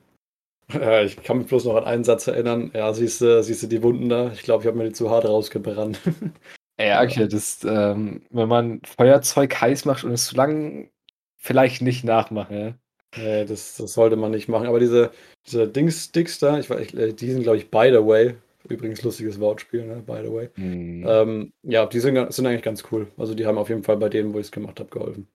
Ja, 0.71 1.01
ich 1.01 1.17
kann 1.23 1.37
mich 1.37 1.47
bloß 1.47 1.65
noch 1.65 1.75
an 1.75 1.85
einen 1.85 2.03
Satz 2.03 2.27
erinnern. 2.27 2.71
Ja, 2.73 2.93
siehst 2.93 3.21
du, 3.21 3.41
siehst 3.41 3.63
du 3.63 3.67
die 3.67 3.83
Wunden 3.83 4.09
da? 4.09 4.31
Ich 4.33 4.43
glaube, 4.43 4.63
ich 4.63 4.67
habe 4.67 4.77
mir 4.77 4.85
die 4.85 4.93
zu 4.93 5.09
hart 5.09 5.25
rausgebrannt. 5.25 5.99
Ja, 6.79 7.01
okay, 7.01 7.27
das, 7.27 7.63
ähm, 7.63 8.23
wenn 8.29 8.47
man 8.47 8.81
Feuerzeug 8.83 9.59
heiß 9.59 9.85
macht 9.85 10.03
und 10.03 10.11
es 10.11 10.27
zu 10.27 10.35
lang, 10.35 10.91
vielleicht 11.37 11.81
nicht 11.81 12.03
nachmachen, 12.03 12.55
ja. 12.55 12.73
Nee, 13.15 13.45
das, 13.45 13.77
das 13.77 13.93
sollte 13.93 14.15
man 14.15 14.31
nicht 14.31 14.47
machen. 14.47 14.67
Aber 14.67 14.79
diese, 14.79 15.11
diese 15.45 15.67
Dings-Sticks 15.67 16.39
da, 16.39 16.59
ich, 16.59 16.69
ich, 16.69 17.15
die 17.15 17.31
sind, 17.31 17.43
glaube 17.43 17.57
ich, 17.57 17.69
by 17.69 17.89
the 17.91 18.05
way. 18.05 18.35
Übrigens 18.67 19.01
lustiges 19.01 19.39
Wortspiel, 19.39 19.85
ne? 19.85 20.03
By 20.05 20.21
the 20.23 20.31
way. 20.31 20.49
Mhm. 20.55 21.05
Ähm, 21.07 21.53
ja, 21.63 21.85
die 21.85 21.99
sind, 21.99 22.33
sind 22.33 22.45
eigentlich 22.45 22.63
ganz 22.63 22.83
cool. 22.91 23.07
Also 23.17 23.33
die 23.33 23.45
haben 23.45 23.57
auf 23.57 23.69
jeden 23.69 23.83
Fall 23.83 23.97
bei 23.97 24.09
denen, 24.09 24.33
wo 24.33 24.39
ich 24.39 24.47
es 24.47 24.51
gemacht 24.51 24.79
habe, 24.79 24.89
geholfen. 24.89 25.27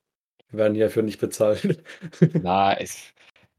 Wir 0.51 0.59
werden 0.59 0.75
hierfür 0.75 1.03
nicht 1.03 1.21
bezahlt. 1.21 1.83
Nice. 2.43 3.13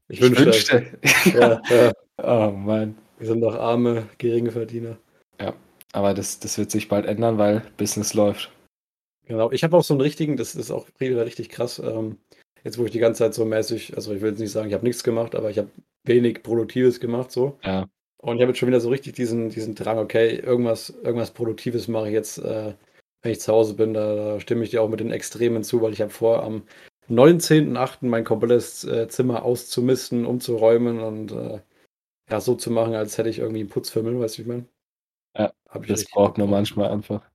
Ich, 0.10 0.22
ich 0.22 0.22
wünschte. 0.22 0.46
wünschte. 0.46 1.38
Ja, 1.38 1.62
ja. 1.70 1.92
Oh 2.22 2.52
Mann. 2.52 2.96
Wir 3.18 3.26
sind 3.26 3.42
doch 3.42 3.56
arme, 3.56 4.08
geringe 4.20 4.52
Verdiener. 4.52 4.98
Ja, 5.42 5.56
aber 5.94 6.14
das, 6.14 6.40
das 6.40 6.60
wird 6.60 6.70
sich 6.70 6.88
bald 6.88 7.08
ändern, 7.08 7.40
weil 7.40 7.64
Business 7.78 8.14
läuft. 8.14 8.52
Genau, 9.26 9.52
ich 9.52 9.64
habe 9.64 9.76
auch 9.76 9.84
so 9.84 9.96
einen 9.96 10.02
richtigen, 10.02 10.38
das 10.38 10.54
ist 10.54 10.70
auch 10.70 10.88
richtig 11.00 11.50
krass. 11.50 11.80
Ähm, 11.80 12.20
jetzt, 12.64 12.78
wo 12.78 12.86
ich 12.86 12.92
die 12.92 13.00
ganze 13.00 13.20
Zeit 13.20 13.34
so 13.34 13.46
mäßig, 13.46 13.96
also 13.96 14.14
ich 14.14 14.22
will 14.22 14.32
jetzt 14.32 14.40
nicht 14.40 14.52
sagen, 14.52 14.68
ich 14.68 14.74
habe 14.74 14.86
nichts 14.86 15.04
gemacht, 15.04 15.36
aber 15.36 15.50
ich 15.50 15.58
habe 15.58 15.70
wenig 16.04 16.44
Produktives 16.44 17.00
gemacht, 17.00 17.32
so. 17.32 17.58
Ja. 17.64 17.88
Und 18.18 18.38
ich 18.38 18.42
habe 18.42 18.52
jetzt 18.52 18.60
schon 18.60 18.70
wieder 18.70 18.80
so 18.80 18.90
richtig 18.90 19.14
diesen, 19.14 19.50
diesen 19.50 19.76
Drang, 19.76 19.98
okay, 19.98 20.38
irgendwas, 20.38 20.90
irgendwas 20.90 21.32
Produktives 21.32 21.88
mache 21.90 22.08
ich 22.08 22.14
jetzt, 22.14 22.38
äh, 22.38 22.74
wenn 23.22 23.32
ich 23.32 23.42
zu 23.42 23.52
Hause 23.52 23.74
bin. 23.74 23.94
Da, 23.94 24.16
da, 24.16 24.40
stimme 24.40 24.64
ich 24.64 24.70
dir 24.70 24.82
auch 24.82 24.90
mit 24.90 25.02
den 25.02 25.12
Extremen 25.12 25.64
zu, 25.64 25.82
weil 25.82 25.92
ich 25.92 26.02
habe 26.02 26.12
vor, 26.12 26.42
am 26.44 26.64
19.08. 27.10 27.98
mein 28.06 28.24
komplettes 28.24 28.86
äh, 28.86 29.10
Zimmer 29.10 29.44
auszumisten, 29.44 30.26
umzuräumen 30.26 31.02
und 31.02 31.34
äh, 31.34 31.60
ja, 32.30 32.40
so 32.40 32.56
zu 32.56 32.72
machen, 32.72 32.96
als 32.96 33.18
hätte 33.18 33.30
ich 33.30 33.40
irgendwie 33.40 33.60
einen 33.60 33.70
Putzfimmel, 33.70 34.18
weißt 34.18 34.38
du, 34.38 34.40
wie 34.40 34.42
ich 34.44 34.48
meine? 34.48 34.66
Ja, 35.38 35.54
das 35.88 36.06
braucht 36.06 36.38
man 36.38 36.50
manchmal 36.50 36.92
einfach. 36.92 37.30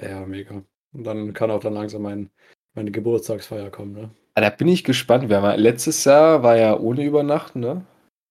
Ja, 0.00 0.24
mega. 0.24 0.62
Und 0.92 1.04
dann 1.04 1.34
kann 1.34 1.50
auch 1.50 1.60
dann 1.60 1.74
langsam 1.74 2.02
mein, 2.02 2.30
meine 2.74 2.90
Geburtstagsfeier 2.90 3.70
kommen, 3.70 3.92
ne? 3.92 4.10
Ah, 4.38 4.42
da 4.42 4.50
bin 4.50 4.68
ich 4.68 4.84
gespannt. 4.84 5.30
Wir 5.30 5.40
haben, 5.40 5.58
letztes 5.58 6.04
Jahr 6.04 6.42
war 6.42 6.58
ja 6.58 6.78
ohne 6.78 7.02
Übernachten, 7.02 7.60
ne? 7.60 7.86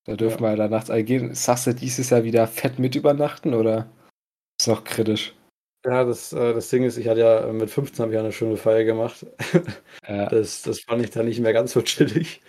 Da 0.05 0.15
dürfen 0.15 0.43
ja. 0.43 0.51
wir 0.51 0.57
ja 0.57 0.67
nachts 0.67 0.91
gehen. 0.93 1.33
Sagst 1.33 1.65
du 1.65 1.73
dieses 1.73 2.11
Jahr 2.11 2.23
wieder 2.23 2.45
fett 2.45 2.77
mit 2.77 2.95
übernachten 2.95 3.55
oder 3.55 3.89
ist 4.59 4.67
noch 4.67 4.83
kritisch? 4.83 5.33
Ja, 5.83 6.03
das, 6.03 6.31
äh, 6.31 6.53
das 6.53 6.69
Ding 6.69 6.83
ist, 6.83 6.97
ich 6.97 7.07
hatte 7.07 7.21
ja 7.21 7.51
mit 7.51 7.71
15 7.71 8.03
habe 8.03 8.13
ich 8.13 8.19
eine 8.19 8.31
schöne 8.31 8.57
Feier 8.57 8.83
gemacht. 8.83 9.25
Ja. 10.07 10.27
Das, 10.29 10.61
das 10.61 10.81
fand 10.81 11.01
ich 11.01 11.09
dann 11.09 11.25
nicht 11.25 11.39
mehr 11.39 11.53
ganz 11.53 11.73
so 11.73 11.81
chillig. 11.81 12.43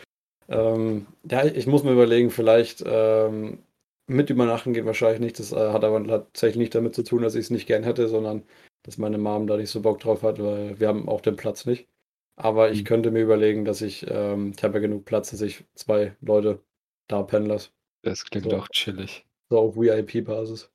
Ähm, 0.51 1.07
ja, 1.23 1.47
ich 1.47 1.67
muss 1.67 1.85
mir 1.85 1.93
überlegen, 1.93 2.29
vielleicht 2.29 2.85
ähm, 2.87 3.63
mit 4.07 4.29
übernachten 4.29 4.75
geht 4.75 4.85
wahrscheinlich 4.85 5.21
nicht. 5.21 5.39
Das 5.39 5.53
äh, 5.53 5.73
hat 5.73 5.83
aber 5.83 6.05
tatsächlich 6.05 6.59
nicht 6.59 6.75
damit 6.75 6.95
zu 6.95 7.03
tun, 7.03 7.23
dass 7.23 7.35
ich 7.35 7.47
es 7.47 7.51
nicht 7.51 7.67
gern 7.67 7.83
hätte, 7.83 8.09
sondern 8.09 8.43
dass 8.83 8.99
meine 8.99 9.17
Mom 9.17 9.47
da 9.47 9.57
nicht 9.57 9.71
so 9.71 9.81
Bock 9.81 10.01
drauf 10.01 10.23
hat, 10.23 10.39
weil 10.39 10.79
wir 10.79 10.89
haben 10.89 11.09
auch 11.09 11.23
den 11.23 11.37
Platz 11.37 11.65
nicht. 11.65 11.89
Aber 12.37 12.71
ich 12.71 12.81
mhm. 12.81 12.85
könnte 12.85 13.11
mir 13.11 13.23
überlegen, 13.23 13.65
dass 13.65 13.81
ich, 13.81 14.07
ähm, 14.09 14.53
ich 14.57 14.63
habe 14.63 14.75
ja 14.75 14.81
genug 14.81 15.05
Platz, 15.05 15.31
dass 15.31 15.41
ich 15.41 15.65
zwei 15.75 16.15
Leute 16.21 16.63
da 17.09 17.23
pennen 17.23 17.47
lasse. 17.47 17.71
Das 18.03 18.25
klingt 18.25 18.51
so. 18.51 18.57
auch 18.57 18.69
chillig. 18.69 19.27
So 19.49 19.59
auf 19.59 19.77
VIP-Basis. 19.77 20.71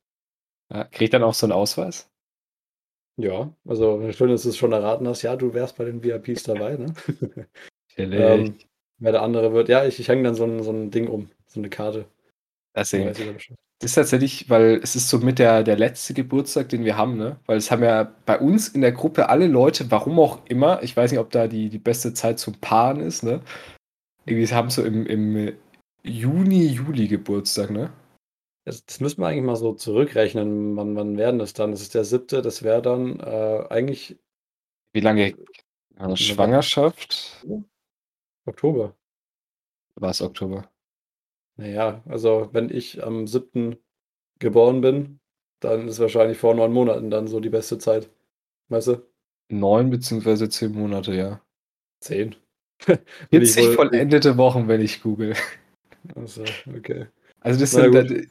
Ja, 0.71 0.85
krieg 0.85 1.03
ich 1.03 1.09
dann 1.09 1.23
auch 1.23 1.33
so 1.33 1.45
einen 1.45 1.53
Ausweis? 1.53 2.09
Ja, 3.17 3.53
also 3.67 4.11
schön, 4.11 4.29
dass 4.29 4.43
du 4.43 4.49
es 4.49 4.57
schon 4.57 4.71
erraten 4.71 5.07
hast. 5.07 5.21
Ja, 5.21 5.35
du 5.35 5.53
wärst 5.53 5.77
bei 5.77 5.85
den 5.85 6.03
VIPs 6.03 6.43
dabei, 6.43 6.77
ne? 6.77 6.93
Chillig. 7.89 8.19
ähm, 8.19 8.57
wer 8.97 9.11
der 9.11 9.21
andere 9.21 9.53
wird. 9.53 9.69
Ja, 9.69 9.85
ich, 9.85 9.99
ich 9.99 10.07
hänge 10.07 10.23
dann 10.23 10.35
so 10.35 10.45
ein, 10.45 10.63
so 10.63 10.71
ein 10.71 10.89
Ding 10.89 11.07
um, 11.07 11.29
so 11.45 11.59
eine 11.59 11.69
Karte. 11.69 12.05
Deswegen. 12.75 13.37
Das 13.79 13.91
ist 13.91 13.95
tatsächlich, 13.95 14.47
weil 14.49 14.79
es 14.83 14.95
ist 14.95 15.09
so 15.09 15.17
mit 15.17 15.39
der, 15.39 15.63
der 15.63 15.75
letzte 15.75 16.13
Geburtstag, 16.13 16.69
den 16.69 16.85
wir 16.85 16.97
haben, 16.97 17.17
ne? 17.17 17.39
Weil 17.47 17.57
es 17.57 17.71
haben 17.71 17.83
ja 17.83 18.15
bei 18.25 18.39
uns 18.39 18.67
in 18.67 18.81
der 18.81 18.91
Gruppe 18.91 19.29
alle 19.29 19.47
Leute, 19.47 19.89
warum 19.89 20.19
auch 20.19 20.45
immer, 20.45 20.83
ich 20.83 20.95
weiß 20.95 21.11
nicht, 21.11 21.19
ob 21.19 21.31
da 21.31 21.47
die, 21.47 21.69
die 21.69 21.79
beste 21.79 22.13
Zeit 22.13 22.37
zum 22.37 22.53
Paaren 22.61 22.99
ist, 22.99 23.23
ne? 23.23 23.41
Irgendwie 24.25 24.47
haben 24.53 24.69
so 24.69 24.83
im, 24.83 25.07
im 25.07 25.53
Juni, 26.03 26.67
Juli 26.67 27.07
Geburtstag, 27.07 27.71
ne? 27.71 27.91
Das, 28.65 28.85
das 28.85 28.99
müssen 28.99 29.21
wir 29.21 29.27
eigentlich 29.27 29.45
mal 29.45 29.55
so 29.55 29.73
zurückrechnen. 29.73 30.77
Wann, 30.77 30.95
wann 30.95 31.17
werden 31.17 31.39
das 31.39 31.53
dann? 31.53 31.71
Das 31.71 31.81
ist 31.81 31.95
der 31.95 32.03
siebte, 32.03 32.43
das 32.43 32.61
wäre 32.61 32.81
dann 32.81 33.19
äh, 33.19 33.65
eigentlich. 33.69 34.19
Wie 34.93 34.99
lange? 34.99 35.35
Eine 35.95 36.17
Schwangerschaft? 36.17 37.45
Oktober. 38.45 38.95
War 39.95 40.11
es 40.11 40.21
Oktober? 40.21 40.70
Naja, 41.61 42.01
also 42.09 42.49
wenn 42.53 42.71
ich 42.71 43.03
am 43.03 43.27
siebten 43.27 43.77
geboren 44.39 44.81
bin, 44.81 45.19
dann 45.59 45.87
ist 45.87 45.99
wahrscheinlich 45.99 46.39
vor 46.39 46.55
neun 46.55 46.73
Monaten 46.73 47.11
dann 47.11 47.27
so 47.27 47.39
die 47.39 47.51
beste 47.51 47.77
Zeit. 47.77 48.09
Weißt 48.69 48.87
du? 48.87 49.05
Neun 49.49 49.91
beziehungsweise 49.91 50.49
zehn 50.49 50.71
Monate, 50.71 51.13
ja. 51.13 51.39
Zehn. 51.99 52.35
40 53.29 53.75
vollendete 53.75 54.37
Wochen, 54.37 54.67
wenn 54.67 54.81
ich 54.81 55.03
google. 55.03 55.35
Also, 56.15 56.43
okay. 56.75 57.05
Also 57.41 57.59
das 57.59 57.69
sind, 57.69 57.93
dann, 57.93 58.27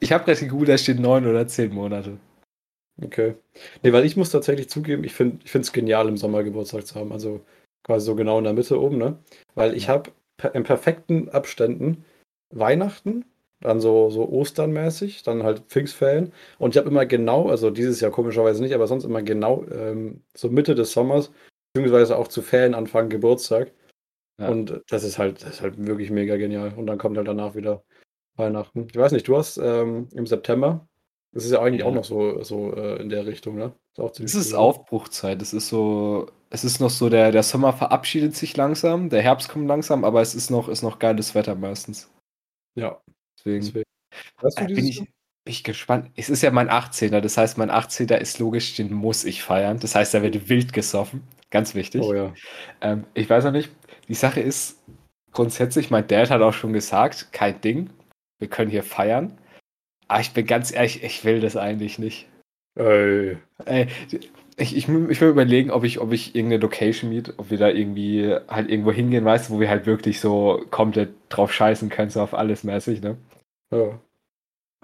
ich 0.00 0.12
habe 0.12 0.24
gerade 0.24 0.40
gegoogelt, 0.40 0.70
da 0.70 0.78
steht 0.78 0.98
neun 0.98 1.26
oder 1.26 1.46
zehn 1.46 1.74
Monate. 1.74 2.16
Okay. 3.02 3.34
Nee, 3.82 3.92
weil 3.92 4.06
ich 4.06 4.16
muss 4.16 4.30
tatsächlich 4.30 4.70
zugeben, 4.70 5.04
ich 5.04 5.12
finde 5.12 5.44
es 5.44 5.72
genial, 5.72 6.08
im 6.08 6.16
Sommer 6.16 6.42
Geburtstag 6.42 6.86
zu 6.86 6.94
haben. 6.94 7.12
Also 7.12 7.44
quasi 7.82 8.06
so 8.06 8.14
genau 8.14 8.38
in 8.38 8.44
der 8.44 8.54
Mitte 8.54 8.80
oben, 8.80 8.96
ne? 8.96 9.18
Weil 9.54 9.74
ich 9.74 9.90
habe 9.90 10.10
in 10.54 10.62
perfekten 10.62 11.28
Abständen 11.28 12.06
Weihnachten, 12.52 13.24
dann 13.60 13.80
so, 13.80 14.10
so 14.10 14.28
Osternmäßig, 14.28 15.22
dann 15.22 15.42
halt 15.42 15.60
Pfingstferien. 15.68 16.32
Und 16.58 16.74
ich 16.74 16.78
habe 16.78 16.88
immer 16.88 17.06
genau, 17.06 17.48
also 17.48 17.70
dieses 17.70 18.00
Jahr 18.00 18.10
komischerweise 18.10 18.62
nicht, 18.62 18.74
aber 18.74 18.86
sonst 18.86 19.04
immer 19.04 19.22
genau 19.22 19.64
ähm, 19.70 20.22
so 20.34 20.48
Mitte 20.48 20.74
des 20.74 20.92
Sommers, 20.92 21.32
beziehungsweise 21.72 22.16
auch 22.16 22.28
zu 22.28 22.42
Ferienanfang 22.42 23.08
Geburtstag. 23.08 23.72
Ja. 24.40 24.48
Und 24.48 24.82
das 24.88 25.04
ist 25.04 25.18
halt, 25.18 25.42
das 25.42 25.54
ist 25.54 25.60
halt 25.62 25.84
wirklich 25.86 26.10
mega 26.10 26.36
genial. 26.36 26.72
Und 26.76 26.86
dann 26.86 26.98
kommt 26.98 27.16
halt 27.16 27.28
danach 27.28 27.54
wieder 27.54 27.84
Weihnachten. 28.36 28.86
Ich 28.90 28.96
weiß 28.96 29.12
nicht, 29.12 29.28
du 29.28 29.36
hast 29.36 29.58
ähm, 29.58 30.08
im 30.12 30.26
September, 30.26 30.86
das 31.32 31.44
ist 31.44 31.52
ja 31.52 31.60
eigentlich 31.62 31.80
ja. 31.80 31.86
auch 31.86 31.94
noch 31.94 32.04
so, 32.04 32.42
so 32.42 32.74
äh, 32.74 33.00
in 33.00 33.08
der 33.08 33.26
Richtung, 33.26 33.56
ne? 33.56 33.72
Das 33.94 34.18
ist, 34.20 34.34
ist 34.34 34.54
Aufbruchzeit. 34.54 35.40
Es 35.42 35.52
ist 35.52 35.68
so, 35.68 36.26
es 36.50 36.64
ist 36.64 36.80
noch 36.80 36.90
so, 36.90 37.10
der, 37.10 37.30
der 37.30 37.42
Sommer 37.42 37.74
verabschiedet 37.74 38.34
sich 38.34 38.56
langsam, 38.56 39.10
der 39.10 39.22
Herbst 39.22 39.50
kommt 39.50 39.68
langsam, 39.68 40.04
aber 40.04 40.22
es 40.22 40.34
ist 40.34 40.50
noch, 40.50 40.68
ist 40.68 40.82
noch 40.82 40.98
geiles 40.98 41.34
Wetter 41.34 41.54
meistens. 41.54 42.10
Ja. 42.74 43.00
Deswegen. 43.38 43.64
Deswegen. 43.64 43.84
Hast 44.42 44.58
du 44.58 44.64
äh, 44.64 44.66
bin, 44.66 44.86
ich, 44.86 44.98
bin 44.98 45.08
ich 45.44 45.64
gespannt. 45.64 46.10
Es 46.16 46.28
ist 46.28 46.42
ja 46.42 46.50
mein 46.50 46.68
18er, 46.68 47.20
das 47.20 47.36
heißt, 47.36 47.58
mein 47.58 47.70
18er 47.70 48.16
ist 48.16 48.38
logisch, 48.38 48.74
den 48.76 48.92
muss 48.92 49.24
ich 49.24 49.42
feiern. 49.42 49.78
Das 49.80 49.94
heißt, 49.94 50.14
da 50.14 50.22
wird 50.22 50.48
wild 50.48 50.72
gesoffen. 50.72 51.22
Ganz 51.50 51.74
wichtig. 51.74 52.02
Oh 52.02 52.14
ja. 52.14 52.32
Ähm, 52.80 53.04
ich 53.14 53.28
weiß 53.28 53.44
noch 53.44 53.52
nicht, 53.52 53.70
die 54.08 54.14
Sache 54.14 54.40
ist, 54.40 54.82
grundsätzlich, 55.32 55.90
mein 55.90 56.06
Dad 56.06 56.30
hat 56.30 56.42
auch 56.42 56.54
schon 56.54 56.72
gesagt, 56.72 57.32
kein 57.32 57.60
Ding, 57.60 57.90
wir 58.38 58.48
können 58.48 58.70
hier 58.70 58.82
feiern. 58.82 59.38
Aber 60.08 60.20
ich 60.20 60.32
bin 60.32 60.46
ganz 60.46 60.72
ehrlich, 60.72 61.02
ich 61.02 61.24
will 61.24 61.40
das 61.40 61.56
eigentlich 61.56 61.98
nicht. 61.98 62.28
Ey. 62.74 63.38
Ey 63.64 63.88
ich, 64.62 64.76
ich, 64.76 64.88
ich 64.88 65.20
will 65.20 65.28
überlegen, 65.28 65.70
ob 65.70 65.84
ich, 65.84 66.00
ob 66.00 66.12
ich 66.12 66.34
irgendeine 66.34 66.62
Location 66.62 67.10
miet, 67.10 67.34
ob 67.36 67.50
wir 67.50 67.58
da 67.58 67.68
irgendwie 67.68 68.34
halt 68.48 68.70
irgendwo 68.70 68.92
hingehen, 68.92 69.24
weißt 69.24 69.48
du, 69.48 69.54
wo 69.54 69.60
wir 69.60 69.68
halt 69.68 69.86
wirklich 69.86 70.20
so 70.20 70.64
komplett 70.70 71.10
drauf 71.28 71.52
scheißen 71.52 71.88
können, 71.88 72.10
so 72.10 72.20
auf 72.20 72.34
alles 72.34 72.64
mäßig, 72.64 73.02
ne? 73.02 73.16
Ja. 73.72 73.98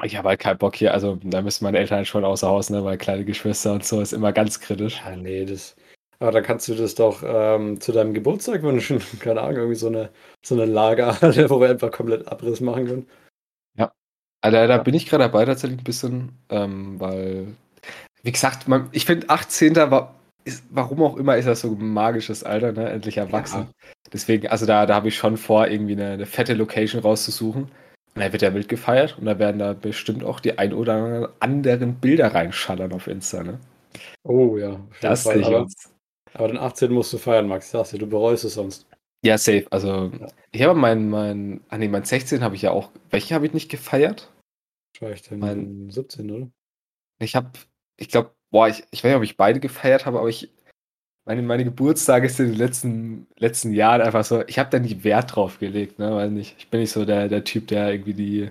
Ich 0.04 0.16
habe 0.16 0.28
halt 0.28 0.40
keinen 0.40 0.58
Bock 0.58 0.76
hier, 0.76 0.94
also 0.94 1.18
da 1.22 1.42
müssen 1.42 1.64
meine 1.64 1.78
Eltern 1.78 1.98
halt 1.98 2.06
schon 2.06 2.24
außer 2.24 2.48
Haus, 2.48 2.70
ne, 2.70 2.84
weil 2.84 2.98
kleine 2.98 3.24
Geschwister 3.24 3.72
und 3.72 3.84
so 3.84 4.00
ist 4.00 4.12
immer 4.12 4.32
ganz 4.32 4.60
kritisch. 4.60 5.00
Ja, 5.04 5.16
nee, 5.16 5.44
das. 5.44 5.76
Aber 6.20 6.32
da 6.32 6.40
kannst 6.40 6.68
du 6.68 6.74
das 6.74 6.94
doch 6.94 7.22
ähm, 7.24 7.80
zu 7.80 7.92
deinem 7.92 8.14
Geburtstag 8.14 8.62
wünschen. 8.62 9.00
Keine 9.20 9.40
Ahnung, 9.40 9.56
irgendwie 9.56 9.74
so 9.76 9.88
eine, 9.88 10.10
so 10.44 10.54
eine 10.54 10.66
Lagerhalle, 10.66 11.50
wo 11.50 11.60
wir 11.60 11.70
einfach 11.70 11.90
komplett 11.90 12.28
Abriss 12.28 12.60
machen 12.60 12.86
können. 12.86 13.06
Ja. 13.76 13.92
Also, 14.40 14.56
da, 14.56 14.66
da 14.66 14.78
bin 14.78 14.94
ich 14.94 15.06
gerade 15.06 15.24
dabei 15.24 15.44
tatsächlich 15.44 15.80
ein 15.80 15.84
bisschen, 15.84 16.32
ähm, 16.48 17.00
weil 17.00 17.56
wie 18.22 18.32
gesagt, 18.32 18.68
man, 18.68 18.88
ich 18.92 19.06
finde 19.06 19.28
18. 19.30 19.76
war, 19.76 20.14
ist, 20.44 20.64
warum 20.70 21.02
auch 21.02 21.16
immer 21.16 21.36
ist 21.36 21.46
das 21.46 21.60
so 21.60 21.72
ein 21.72 21.92
magisches 21.92 22.42
Alter, 22.42 22.72
ne? 22.72 22.88
Endlich 22.88 23.18
erwachsen. 23.18 23.60
Ja. 23.60 23.68
Deswegen, 24.12 24.48
also 24.48 24.66
da, 24.66 24.86
da 24.86 24.94
habe 24.94 25.08
ich 25.08 25.16
schon 25.16 25.36
vor, 25.36 25.68
irgendwie 25.68 25.92
eine, 25.92 26.12
eine, 26.12 26.26
fette 26.26 26.54
Location 26.54 27.02
rauszusuchen. 27.02 27.64
Und 27.64 28.22
da 28.24 28.32
wird 28.32 28.42
ja 28.42 28.54
wild 28.54 28.68
gefeiert 28.68 29.16
und 29.18 29.26
da 29.26 29.38
werden 29.38 29.58
da 29.58 29.74
bestimmt 29.74 30.24
auch 30.24 30.40
die 30.40 30.58
ein 30.58 30.72
oder 30.72 31.34
anderen 31.38 31.96
Bilder 31.96 32.34
reinschallern 32.34 32.92
auf 32.92 33.06
Insta, 33.06 33.44
ne? 33.44 33.60
Oh 34.24 34.56
ja. 34.56 34.80
Das 35.00 35.24
sehe 35.24 35.38
ich 35.38 35.46
aber, 35.46 35.60
uns. 35.60 35.92
aber 36.34 36.48
den 36.48 36.56
18. 36.56 36.92
musst 36.92 37.12
du 37.12 37.18
feiern, 37.18 37.46
Max. 37.46 37.70
Sagst 37.70 37.92
du, 37.92 37.98
du 37.98 38.06
bereust 38.06 38.44
es 38.44 38.54
sonst. 38.54 38.86
Ja, 39.24 39.36
safe. 39.36 39.66
Also, 39.70 40.10
ja. 40.18 40.28
ich 40.52 40.62
habe 40.62 40.78
mein, 40.78 41.10
mein, 41.10 41.60
ah 41.68 41.78
nee, 41.78 41.88
mein 41.88 42.04
16 42.04 42.42
habe 42.42 42.54
ich 42.54 42.62
ja 42.62 42.70
auch, 42.70 42.90
welche 43.10 43.34
habe 43.34 43.46
ich 43.46 43.52
nicht 43.52 43.70
gefeiert? 43.70 44.32
Denn? 45.00 45.38
Mein 45.38 45.90
17, 45.90 46.30
oder? 46.30 46.50
Ich 47.20 47.36
habe 47.36 47.50
ich 47.98 48.08
glaube, 48.08 48.30
boah, 48.50 48.68
ich, 48.68 48.84
ich 48.90 49.04
weiß 49.04 49.10
nicht, 49.10 49.16
ob 49.16 49.24
ich 49.24 49.36
beide 49.36 49.60
gefeiert 49.60 50.06
habe, 50.06 50.18
aber 50.18 50.28
ich, 50.28 50.50
meine, 51.26 51.42
meine 51.42 51.64
Geburtstage 51.64 52.28
sind 52.30 52.46
in 52.46 52.52
den 52.52 52.58
letzten, 52.58 53.26
letzten 53.36 53.72
Jahren 53.72 54.00
einfach 54.00 54.24
so, 54.24 54.42
ich 54.46 54.58
habe 54.58 54.70
da 54.70 54.78
nicht 54.78 55.04
Wert 55.04 55.36
drauf 55.36 55.58
gelegt, 55.58 55.98
ne, 55.98 56.10
weil 56.14 56.30
nicht, 56.30 56.54
ich 56.58 56.68
bin 56.68 56.80
nicht 56.80 56.92
so 56.92 57.04
der, 57.04 57.28
der 57.28 57.44
Typ, 57.44 57.66
der 57.68 57.92
irgendwie 57.92 58.14
die, 58.14 58.50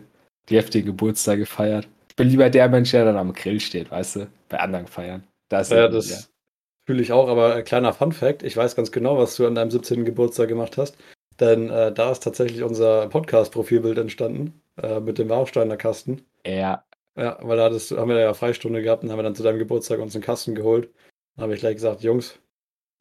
die 0.49 0.57
heftigen 0.57 0.85
Geburtstage 0.85 1.47
feiert. 1.47 1.87
Ich 2.09 2.15
bin 2.15 2.29
lieber 2.29 2.49
der 2.49 2.69
Mensch, 2.69 2.91
der 2.91 3.05
dann 3.05 3.17
am 3.17 3.33
Grill 3.33 3.59
steht, 3.59 3.89
weißt 3.89 4.17
du, 4.17 4.27
bei 4.49 4.59
anderen 4.59 4.85
Feiern. 4.85 5.23
Das 5.49 5.69
ja, 5.69 5.87
das 5.87 6.09
ja. 6.09 6.17
fühle 6.85 7.01
ich 7.01 7.11
auch, 7.11 7.29
aber 7.29 7.55
ein 7.55 7.63
kleiner 7.63 7.93
Fun 7.93 8.11
Fact, 8.11 8.43
ich 8.43 8.55
weiß 8.55 8.75
ganz 8.75 8.91
genau, 8.91 9.17
was 9.17 9.35
du 9.35 9.47
an 9.47 9.55
deinem 9.55 9.71
17. 9.71 10.05
Geburtstag 10.05 10.49
gemacht 10.49 10.77
hast, 10.77 10.97
denn 11.39 11.69
äh, 11.69 11.91
da 11.91 12.11
ist 12.11 12.21
tatsächlich 12.21 12.63
unser 12.63 13.07
Podcast-Profilbild 13.07 13.97
entstanden, 13.97 14.61
äh, 14.81 14.99
mit 14.99 15.17
dem 15.17 15.29
Warsteiner 15.29 15.77
Kasten. 15.77 16.21
Ja. 16.45 16.83
Ja, 17.17 17.39
weil 17.41 17.57
da 17.57 17.65
hattest, 17.65 17.91
haben 17.91 18.09
wir 18.09 18.19
ja 18.19 18.33
Freistunde 18.33 18.83
gehabt 18.83 19.03
und 19.03 19.11
haben 19.11 19.17
wir 19.17 19.23
dann 19.23 19.35
zu 19.35 19.43
deinem 19.43 19.57
Geburtstag 19.57 19.99
uns 19.99 20.15
einen 20.15 20.23
Kasten 20.23 20.53
geholt. 20.53 20.89
Da 21.35 21.43
habe 21.43 21.55
ich 21.55 21.59
gleich 21.59 21.75
gesagt, 21.75 22.03
Jungs, 22.03 22.39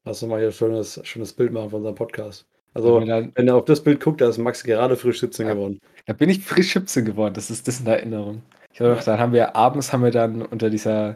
lass 0.05 0.23
uns 0.23 0.29
mal 0.29 0.39
hier 0.39 0.47
ein 0.47 0.53
schönes, 0.53 0.99
schönes 1.03 1.33
Bild 1.33 1.53
machen 1.53 1.69
von 1.69 1.77
unserem 1.77 1.95
Podcast. 1.95 2.47
Also, 2.73 2.99
dann, 2.99 3.31
wenn 3.35 3.47
ihr 3.47 3.55
auf 3.55 3.65
das 3.65 3.81
Bild 3.83 3.99
guckt, 3.99 4.21
da 4.21 4.29
ist 4.29 4.37
Max 4.37 4.63
gerade 4.63 4.95
frisch 4.95 5.19
17 5.19 5.47
ja, 5.47 5.53
geworden. 5.53 5.79
Da 6.05 6.13
bin 6.13 6.29
ich 6.29 6.43
frisch 6.43 6.73
17 6.73 7.05
geworden, 7.05 7.33
das 7.33 7.49
ist 7.49 7.67
das 7.67 7.79
in 7.79 7.87
Erinnerung. 7.87 8.41
Ich 8.71 8.77
glaube, 8.77 9.01
dann 9.03 9.19
haben 9.19 9.33
wir 9.33 9.55
abends 9.55 9.91
haben 9.93 10.03
wir 10.03 10.11
dann 10.11 10.43
unter 10.43 10.69
dieser 10.69 11.15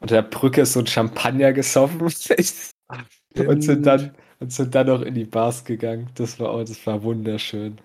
unter 0.00 0.16
der 0.16 0.22
Brücke 0.22 0.64
so 0.66 0.80
ein 0.80 0.86
Champagner 0.86 1.52
gesoffen 1.52 2.00
und 2.02 3.62
sind 3.62 3.86
dann 3.86 4.14
und 4.40 4.52
sind 4.52 4.74
dann 4.74 4.86
noch 4.86 5.02
in 5.02 5.14
die 5.14 5.24
Bars 5.24 5.64
gegangen. 5.64 6.10
Das 6.14 6.38
war, 6.38 6.58
das 6.64 6.86
war 6.86 7.02
wunderschön. 7.02 7.78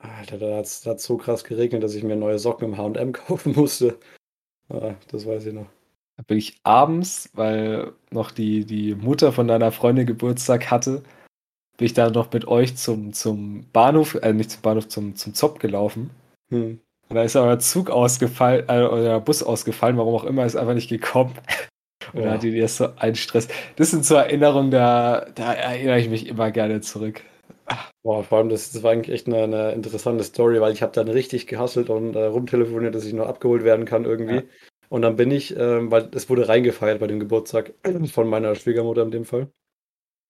Alter, 0.00 0.38
da 0.38 0.56
hat 0.56 0.64
es 0.64 0.82
so 0.82 1.16
krass 1.16 1.44
geregnet, 1.44 1.82
dass 1.82 1.94
ich 1.94 2.02
mir 2.02 2.16
neue 2.16 2.38
Socken 2.38 2.72
im 2.72 2.76
HM 2.76 3.12
kaufen 3.26 3.54
musste. 3.54 3.98
Ah, 4.68 4.94
das 5.08 5.26
weiß 5.26 5.46
ich 5.46 5.54
noch. 5.54 5.66
Da 6.16 6.24
bin 6.26 6.38
ich 6.38 6.58
abends, 6.64 7.30
weil 7.34 7.92
noch 8.10 8.30
die, 8.30 8.64
die 8.64 8.94
Mutter 8.94 9.32
von 9.32 9.48
deiner 9.48 9.72
Freundin 9.72 10.06
Geburtstag 10.06 10.70
hatte, 10.70 11.02
bin 11.76 11.86
ich 11.86 11.94
da 11.94 12.10
noch 12.10 12.32
mit 12.32 12.46
euch 12.46 12.76
zum, 12.76 13.12
zum 13.12 13.66
Bahnhof, 13.72 14.14
äh, 14.16 14.32
nicht 14.32 14.50
zum 14.50 14.62
Bahnhof, 14.62 14.88
zum, 14.88 15.16
zum 15.16 15.34
Zopp 15.34 15.60
gelaufen. 15.60 16.10
Hm. 16.50 16.80
Und 17.08 17.16
da 17.16 17.22
ist 17.22 17.36
aber 17.36 17.48
der 17.48 17.58
Zug 17.58 17.90
ausgefallen, 17.90 18.64
äh, 18.68 18.82
oder 18.84 19.02
der 19.02 19.20
Bus 19.20 19.42
ausgefallen, 19.42 19.96
warum 19.96 20.14
auch 20.14 20.24
immer, 20.24 20.44
ist 20.44 20.56
einfach 20.56 20.74
nicht 20.74 20.90
gekommen. 20.90 21.34
Und 22.12 22.22
da 22.22 22.32
hatte 22.32 22.50
die 22.50 22.58
erst 22.58 22.76
so 22.76 22.88
einen 22.96 23.14
Stress. 23.14 23.46
Das 23.76 23.90
sind 23.90 24.04
so 24.04 24.14
Erinnerungen, 24.16 24.70
da, 24.70 25.26
da 25.34 25.52
erinnere 25.52 26.00
ich 26.00 26.08
mich 26.08 26.26
immer 26.26 26.50
gerne 26.50 26.80
zurück. 26.80 27.22
Boah, 28.02 28.24
vor 28.24 28.38
allem, 28.38 28.48
das, 28.48 28.72
das 28.72 28.82
war 28.82 28.92
eigentlich 28.92 29.14
echt 29.14 29.26
eine, 29.26 29.44
eine 29.44 29.72
interessante 29.72 30.24
Story, 30.24 30.60
weil 30.60 30.72
ich 30.72 30.82
habe 30.82 30.92
dann 30.92 31.08
richtig 31.08 31.46
gehasselt 31.46 31.90
und 31.90 32.16
äh, 32.16 32.24
rumtelefoniert, 32.24 32.94
dass 32.94 33.04
ich 33.04 33.12
noch 33.12 33.26
abgeholt 33.26 33.62
werden 33.64 33.84
kann 33.84 34.04
irgendwie. 34.04 34.36
Ja. 34.36 34.42
Und 34.88 35.02
dann 35.02 35.16
bin 35.16 35.30
ich, 35.30 35.56
ähm, 35.56 35.90
weil 35.90 36.08
es 36.14 36.28
wurde 36.28 36.48
reingefeiert 36.48 36.98
bei 36.98 37.06
dem 37.06 37.20
Geburtstag 37.20 37.74
von 38.12 38.28
meiner 38.28 38.54
Schwiegermutter 38.54 39.02
in 39.02 39.10
dem 39.10 39.24
Fall. 39.24 39.48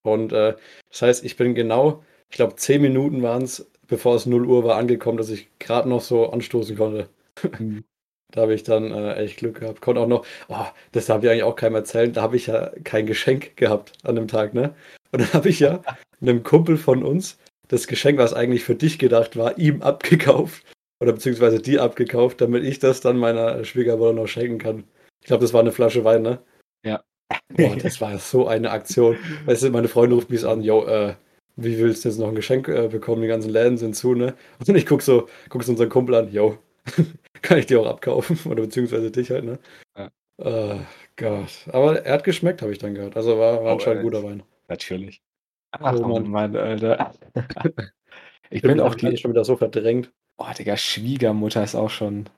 Und 0.03 0.33
äh, 0.33 0.57
das 0.91 1.03
heißt, 1.03 1.25
ich 1.25 1.37
bin 1.37 1.55
genau, 1.55 2.03
ich 2.29 2.37
glaube, 2.37 2.57
zehn 2.57 2.83
Minuten 2.83 3.23
waren 3.23 3.43
es, 3.43 3.71
bevor 3.87 4.17
es 4.17 4.27
0 4.27 4.47
Uhr 4.47 4.65
war, 4.65 4.77
angekommen, 4.77 5.19
dass 5.19 5.31
ich 5.31 5.49
gerade 5.59 5.89
noch 5.89 6.01
so 6.01 6.31
anstoßen 6.31 6.77
konnte. 6.77 7.09
Mhm. 7.59 7.85
Da 8.33 8.43
habe 8.43 8.55
ich 8.55 8.63
dann 8.63 8.93
äh, 8.93 9.15
echt 9.15 9.39
Glück 9.39 9.59
gehabt. 9.59 9.81
Konnte 9.81 10.01
auch 10.01 10.07
noch, 10.07 10.25
oh, 10.47 10.65
das 10.93 11.09
habe 11.09 11.27
ich 11.27 11.33
eigentlich 11.33 11.43
auch 11.43 11.57
keinem 11.57 11.75
erzählt, 11.75 12.17
da 12.17 12.23
habe 12.23 12.37
ich 12.37 12.47
ja 12.47 12.71
kein 12.85 13.05
Geschenk 13.05 13.57
gehabt 13.57 13.95
an 14.05 14.15
dem 14.15 14.29
Tag, 14.29 14.55
ne? 14.55 14.77
Und 15.11 15.23
dann 15.23 15.33
habe 15.33 15.49
ich 15.49 15.59
ja 15.59 15.83
einem 16.21 16.43
Kumpel 16.43 16.77
von 16.77 17.03
uns 17.03 17.39
das 17.69 17.87
Geschenk, 17.87 18.19
was 18.19 18.35
eigentlich 18.35 18.65
für 18.65 18.75
dich 18.75 18.99
gedacht 18.99 19.37
war, 19.37 19.57
ihm 19.59 19.83
abgekauft. 19.83 20.65
Oder 21.01 21.13
beziehungsweise 21.13 21.61
dir 21.61 21.83
abgekauft, 21.83 22.41
damit 22.41 22.65
ich 22.65 22.79
das 22.79 23.01
dann 23.01 23.17
meiner 23.17 23.65
Schwiegermutter 23.65 24.13
noch 24.13 24.27
schenken 24.27 24.59
kann. 24.59 24.85
Ich 25.21 25.29
glaube, 25.29 25.43
das 25.43 25.55
war 25.55 25.61
eine 25.61 25.73
Flasche 25.73 26.05
Wein, 26.05 26.23
ne? 26.23 26.41
Ja. 26.85 27.03
Boah, 27.55 27.77
das 27.77 28.01
war 28.01 28.19
so 28.19 28.49
eine 28.49 28.71
Aktion. 28.71 29.17
Weißt 29.47 29.63
du, 29.63 29.71
meine 29.71 29.89
Freundin 29.89 30.19
ruft 30.19 30.31
mich 30.31 30.45
an, 30.45 30.63
yo, 30.63 30.85
äh, 30.87 31.15
wie 31.57 31.79
willst 31.79 32.05
du 32.05 32.09
jetzt 32.09 32.19
noch 32.19 32.29
ein 32.29 32.35
Geschenk 32.35 32.69
äh, 32.69 32.89
bekommen? 32.89 33.23
Die 33.23 33.29
ganzen 33.29 33.51
Läden 33.51 33.79
sind 33.79 33.97
zu, 33.97 34.15
ne? 34.15 34.35
Und 34.59 34.77
ich 34.77 34.87
guck 34.87 35.03
so, 35.03 35.29
guck 35.49 35.63
so 35.63 35.73
unseren 35.73 35.89
Kumpel 35.89 36.17
an, 36.17 36.33
yo, 36.33 36.59
kann 37.43 37.59
ich 37.59 37.67
dir 37.67 37.81
auch 37.81 37.87
abkaufen? 37.87 38.39
Oder 38.51 38.63
beziehungsweise 38.63 39.11
dich 39.11 39.31
halt, 39.31 39.45
ne? 39.45 39.59
Ja. 39.97 40.11
Oh 40.39 40.81
Gott. 41.17 41.67
Aber 41.73 42.05
er 42.05 42.15
hat 42.15 42.25
geschmeckt, 42.25 42.63
habe 42.63 42.73
ich 42.73 42.79
dann 42.79 42.95
gehört. 42.95 43.17
Also 43.17 43.39
war, 43.39 43.63
war 43.63 43.63
oh, 43.63 43.75
anscheinend 43.75 44.03
guter 44.03 44.23
Wein. 44.23 44.43
Natürlich. 44.69 45.23
Ach, 45.73 45.95
oh, 45.95 46.07
Mann. 46.07 46.29
Mann, 46.29 46.57
Alter. 46.57 47.15
ich 48.51 48.63
bin 48.63 48.81
auch 48.81 48.95
die 48.95 49.17
schon 49.17 49.31
wieder 49.31 49.45
so 49.45 49.57
verdrängt. 49.57 50.13
Oh, 50.37 50.47
Digga, 50.57 50.77
Schwiegermutter 50.77 51.63
ist 51.63 51.75
auch 51.75 51.91
schon. 51.91 52.29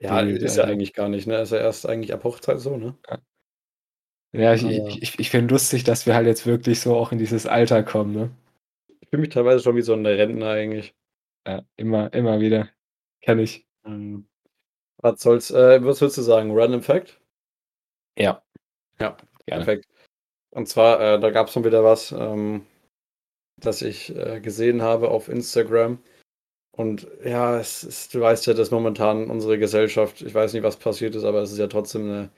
Ja, 0.00 0.22
die, 0.24 0.32
ist 0.32 0.56
ja 0.56 0.64
eigentlich 0.64 0.94
gar 0.94 1.08
nicht, 1.08 1.26
ne? 1.26 1.40
Ist 1.40 1.52
ja 1.52 1.58
erst 1.58 1.88
eigentlich 1.88 2.12
ab 2.12 2.24
Hochzeit 2.24 2.58
so, 2.58 2.76
ne? 2.76 2.96
Ja. 3.08 4.54
Ich, 4.54 4.64
ich, 4.64 5.02
ich, 5.02 5.18
ich 5.18 5.30
finde 5.30 5.54
lustig, 5.54 5.84
dass 5.84 6.06
wir 6.06 6.14
halt 6.14 6.26
jetzt 6.26 6.46
wirklich 6.46 6.80
so 6.80 6.96
auch 6.96 7.12
in 7.12 7.18
dieses 7.18 7.46
Alter 7.46 7.82
kommen, 7.82 8.14
ne? 8.14 8.30
Ich 9.00 9.08
fühle 9.10 9.20
mich 9.20 9.30
teilweise 9.30 9.62
schon 9.62 9.76
wie 9.76 9.82
so 9.82 9.92
ein 9.92 10.04
Rentner 10.04 10.50
eigentlich. 10.50 10.94
Ja, 11.46 11.62
immer, 11.76 12.12
immer 12.14 12.40
wieder. 12.40 12.68
Kenn 13.20 13.38
ich. 13.38 13.66
Ähm, 13.84 14.26
was 14.96 15.20
soll's, 15.20 15.50
äh, 15.50 15.84
was 15.84 16.00
würdest 16.00 16.18
du 16.18 16.22
sagen? 16.22 16.50
Random 16.52 16.82
Fact? 16.82 17.20
Ja. 18.16 18.42
Ja, 18.98 19.16
Gerne. 19.46 19.64
perfekt. 19.64 19.88
Und 20.54 20.68
zwar, 20.68 21.00
äh, 21.00 21.20
da 21.20 21.30
gab 21.30 21.48
es 21.48 21.54
schon 21.54 21.64
wieder 21.64 21.82
was, 21.82 22.12
ähm, 22.12 22.66
das 23.58 23.82
ich 23.82 24.14
äh, 24.16 24.40
gesehen 24.40 24.82
habe 24.82 25.10
auf 25.10 25.28
Instagram. 25.28 25.98
Und 26.72 27.06
ja, 27.24 27.58
es 27.58 27.84
ist, 27.84 28.14
du 28.14 28.20
weißt 28.20 28.46
ja, 28.46 28.54
dass 28.54 28.70
momentan 28.70 29.30
unsere 29.30 29.58
Gesellschaft, 29.58 30.22
ich 30.22 30.34
weiß 30.34 30.52
nicht, 30.54 30.62
was 30.62 30.78
passiert 30.78 31.14
ist, 31.14 31.24
aber 31.24 31.42
es 31.42 31.52
ist 31.52 31.58
ja 31.58 31.66
trotzdem 31.68 32.02
eine, 32.04 32.30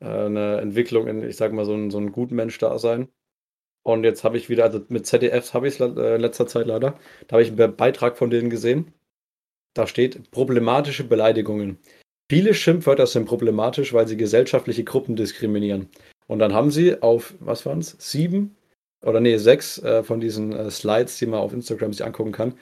äh, 0.00 0.26
eine 0.26 0.58
Entwicklung 0.60 1.06
in, 1.08 1.22
ich 1.22 1.36
sag 1.36 1.52
mal, 1.52 1.64
so 1.66 1.74
ein, 1.74 1.90
so 1.90 1.98
ein 1.98 2.12
guten 2.12 2.34
Mensch-Dasein. 2.36 3.08
Und 3.84 4.04
jetzt 4.04 4.24
habe 4.24 4.38
ich 4.38 4.48
wieder, 4.48 4.64
also 4.64 4.82
mit 4.88 5.06
ZDFs 5.06 5.54
habe 5.54 5.68
ich 5.68 5.80
es 5.80 5.80
äh, 5.80 6.14
in 6.16 6.20
letzter 6.20 6.46
Zeit 6.46 6.66
leider, 6.66 6.98
da 7.28 7.34
habe 7.34 7.42
ich 7.42 7.52
einen 7.52 7.76
Beitrag 7.76 8.16
von 8.18 8.30
denen 8.30 8.50
gesehen. 8.50 8.94
Da 9.74 9.86
steht 9.86 10.30
problematische 10.30 11.04
Beleidigungen. 11.04 11.78
Viele 12.30 12.54
Schimpfwörter 12.54 13.06
sind 13.06 13.26
problematisch, 13.26 13.92
weil 13.92 14.08
sie 14.08 14.16
gesellschaftliche 14.16 14.84
Gruppen 14.84 15.16
diskriminieren. 15.16 15.90
Und 16.26 16.38
dann 16.38 16.52
haben 16.52 16.70
sie 16.70 17.02
auf, 17.02 17.34
was 17.40 17.66
waren 17.66 17.80
es, 17.80 17.96
sieben 17.98 18.56
oder 19.02 19.20
nee, 19.20 19.36
sechs 19.36 19.78
äh, 19.82 20.02
von 20.02 20.20
diesen 20.20 20.52
äh, 20.52 20.70
Slides, 20.70 21.18
die 21.18 21.26
man 21.26 21.40
auf 21.40 21.52
Instagram 21.52 21.92
sich 21.92 22.04
angucken 22.04 22.32
kann, 22.32 22.54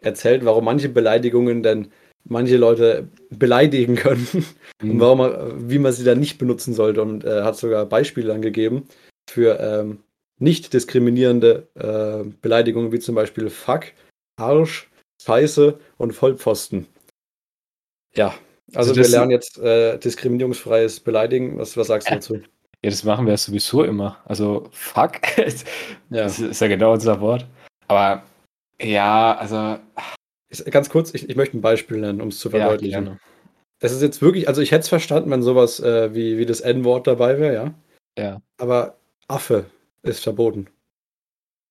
erzählt, 0.00 0.44
warum 0.44 0.64
manche 0.64 0.88
Beleidigungen 0.88 1.62
denn 1.62 1.90
manche 2.24 2.56
Leute 2.56 3.08
beleidigen 3.30 3.96
können 3.96 4.26
mhm. 4.82 4.90
und 4.90 5.00
warum 5.00 5.18
man, 5.18 5.70
wie 5.70 5.78
man 5.78 5.92
sie 5.92 6.04
dann 6.04 6.20
nicht 6.20 6.38
benutzen 6.38 6.74
sollte. 6.74 7.02
Und 7.02 7.24
äh, 7.24 7.42
hat 7.42 7.56
sogar 7.56 7.86
Beispiele 7.86 8.32
angegeben 8.32 8.86
für 9.28 9.58
ähm, 9.60 10.00
nicht 10.38 10.72
diskriminierende 10.72 11.66
äh, 11.74 12.28
Beleidigungen, 12.40 12.92
wie 12.92 13.00
zum 13.00 13.14
Beispiel 13.14 13.50
Fuck, 13.50 13.86
Arsch, 14.36 14.88
Scheiße 15.20 15.78
und 15.96 16.12
Vollpfosten. 16.12 16.86
Ja, 18.14 18.34
also, 18.74 18.90
also 18.90 18.96
wir 18.96 19.08
lernen 19.08 19.30
jetzt 19.30 19.58
äh, 19.58 19.98
diskriminierungsfreies 19.98 21.00
Beleidigen. 21.00 21.58
Was, 21.58 21.76
was 21.76 21.88
sagst 21.88 22.08
du 22.08 22.14
dazu? 22.14 22.40
Ja, 22.84 22.90
das 22.90 23.04
machen 23.04 23.26
wir 23.26 23.36
sowieso 23.36 23.82
immer. 23.82 24.18
Also, 24.24 24.68
fuck. 24.72 25.20
ja. 25.36 26.24
Das 26.24 26.38
ist 26.38 26.60
ja 26.60 26.68
genau 26.68 26.92
unser 26.92 27.20
Wort. 27.20 27.46
Aber 27.88 28.22
ja, 28.80 29.36
also. 29.36 29.78
Ganz 30.70 30.88
kurz, 30.88 31.12
ich, 31.12 31.28
ich 31.28 31.36
möchte 31.36 31.58
ein 31.58 31.60
Beispiel 31.60 31.98
nennen, 31.98 32.22
um 32.22 32.28
es 32.28 32.38
zu 32.38 32.48
verdeutlichen. 32.48 33.06
Ja, 33.06 33.18
es 33.80 33.92
ist 33.92 34.02
jetzt 34.02 34.22
wirklich, 34.22 34.48
also 34.48 34.60
ich 34.60 34.72
hätte 34.72 34.82
es 34.82 34.88
verstanden, 34.88 35.30
wenn 35.30 35.42
sowas 35.42 35.78
äh, 35.80 36.14
wie, 36.14 36.38
wie 36.38 36.46
das 36.46 36.60
N-Wort 36.60 37.06
dabei 37.06 37.38
wäre, 37.38 37.54
ja. 37.54 37.74
Ja. 38.18 38.42
Aber 38.56 38.98
Affe 39.28 39.66
ist 40.02 40.22
verboten. 40.22 40.68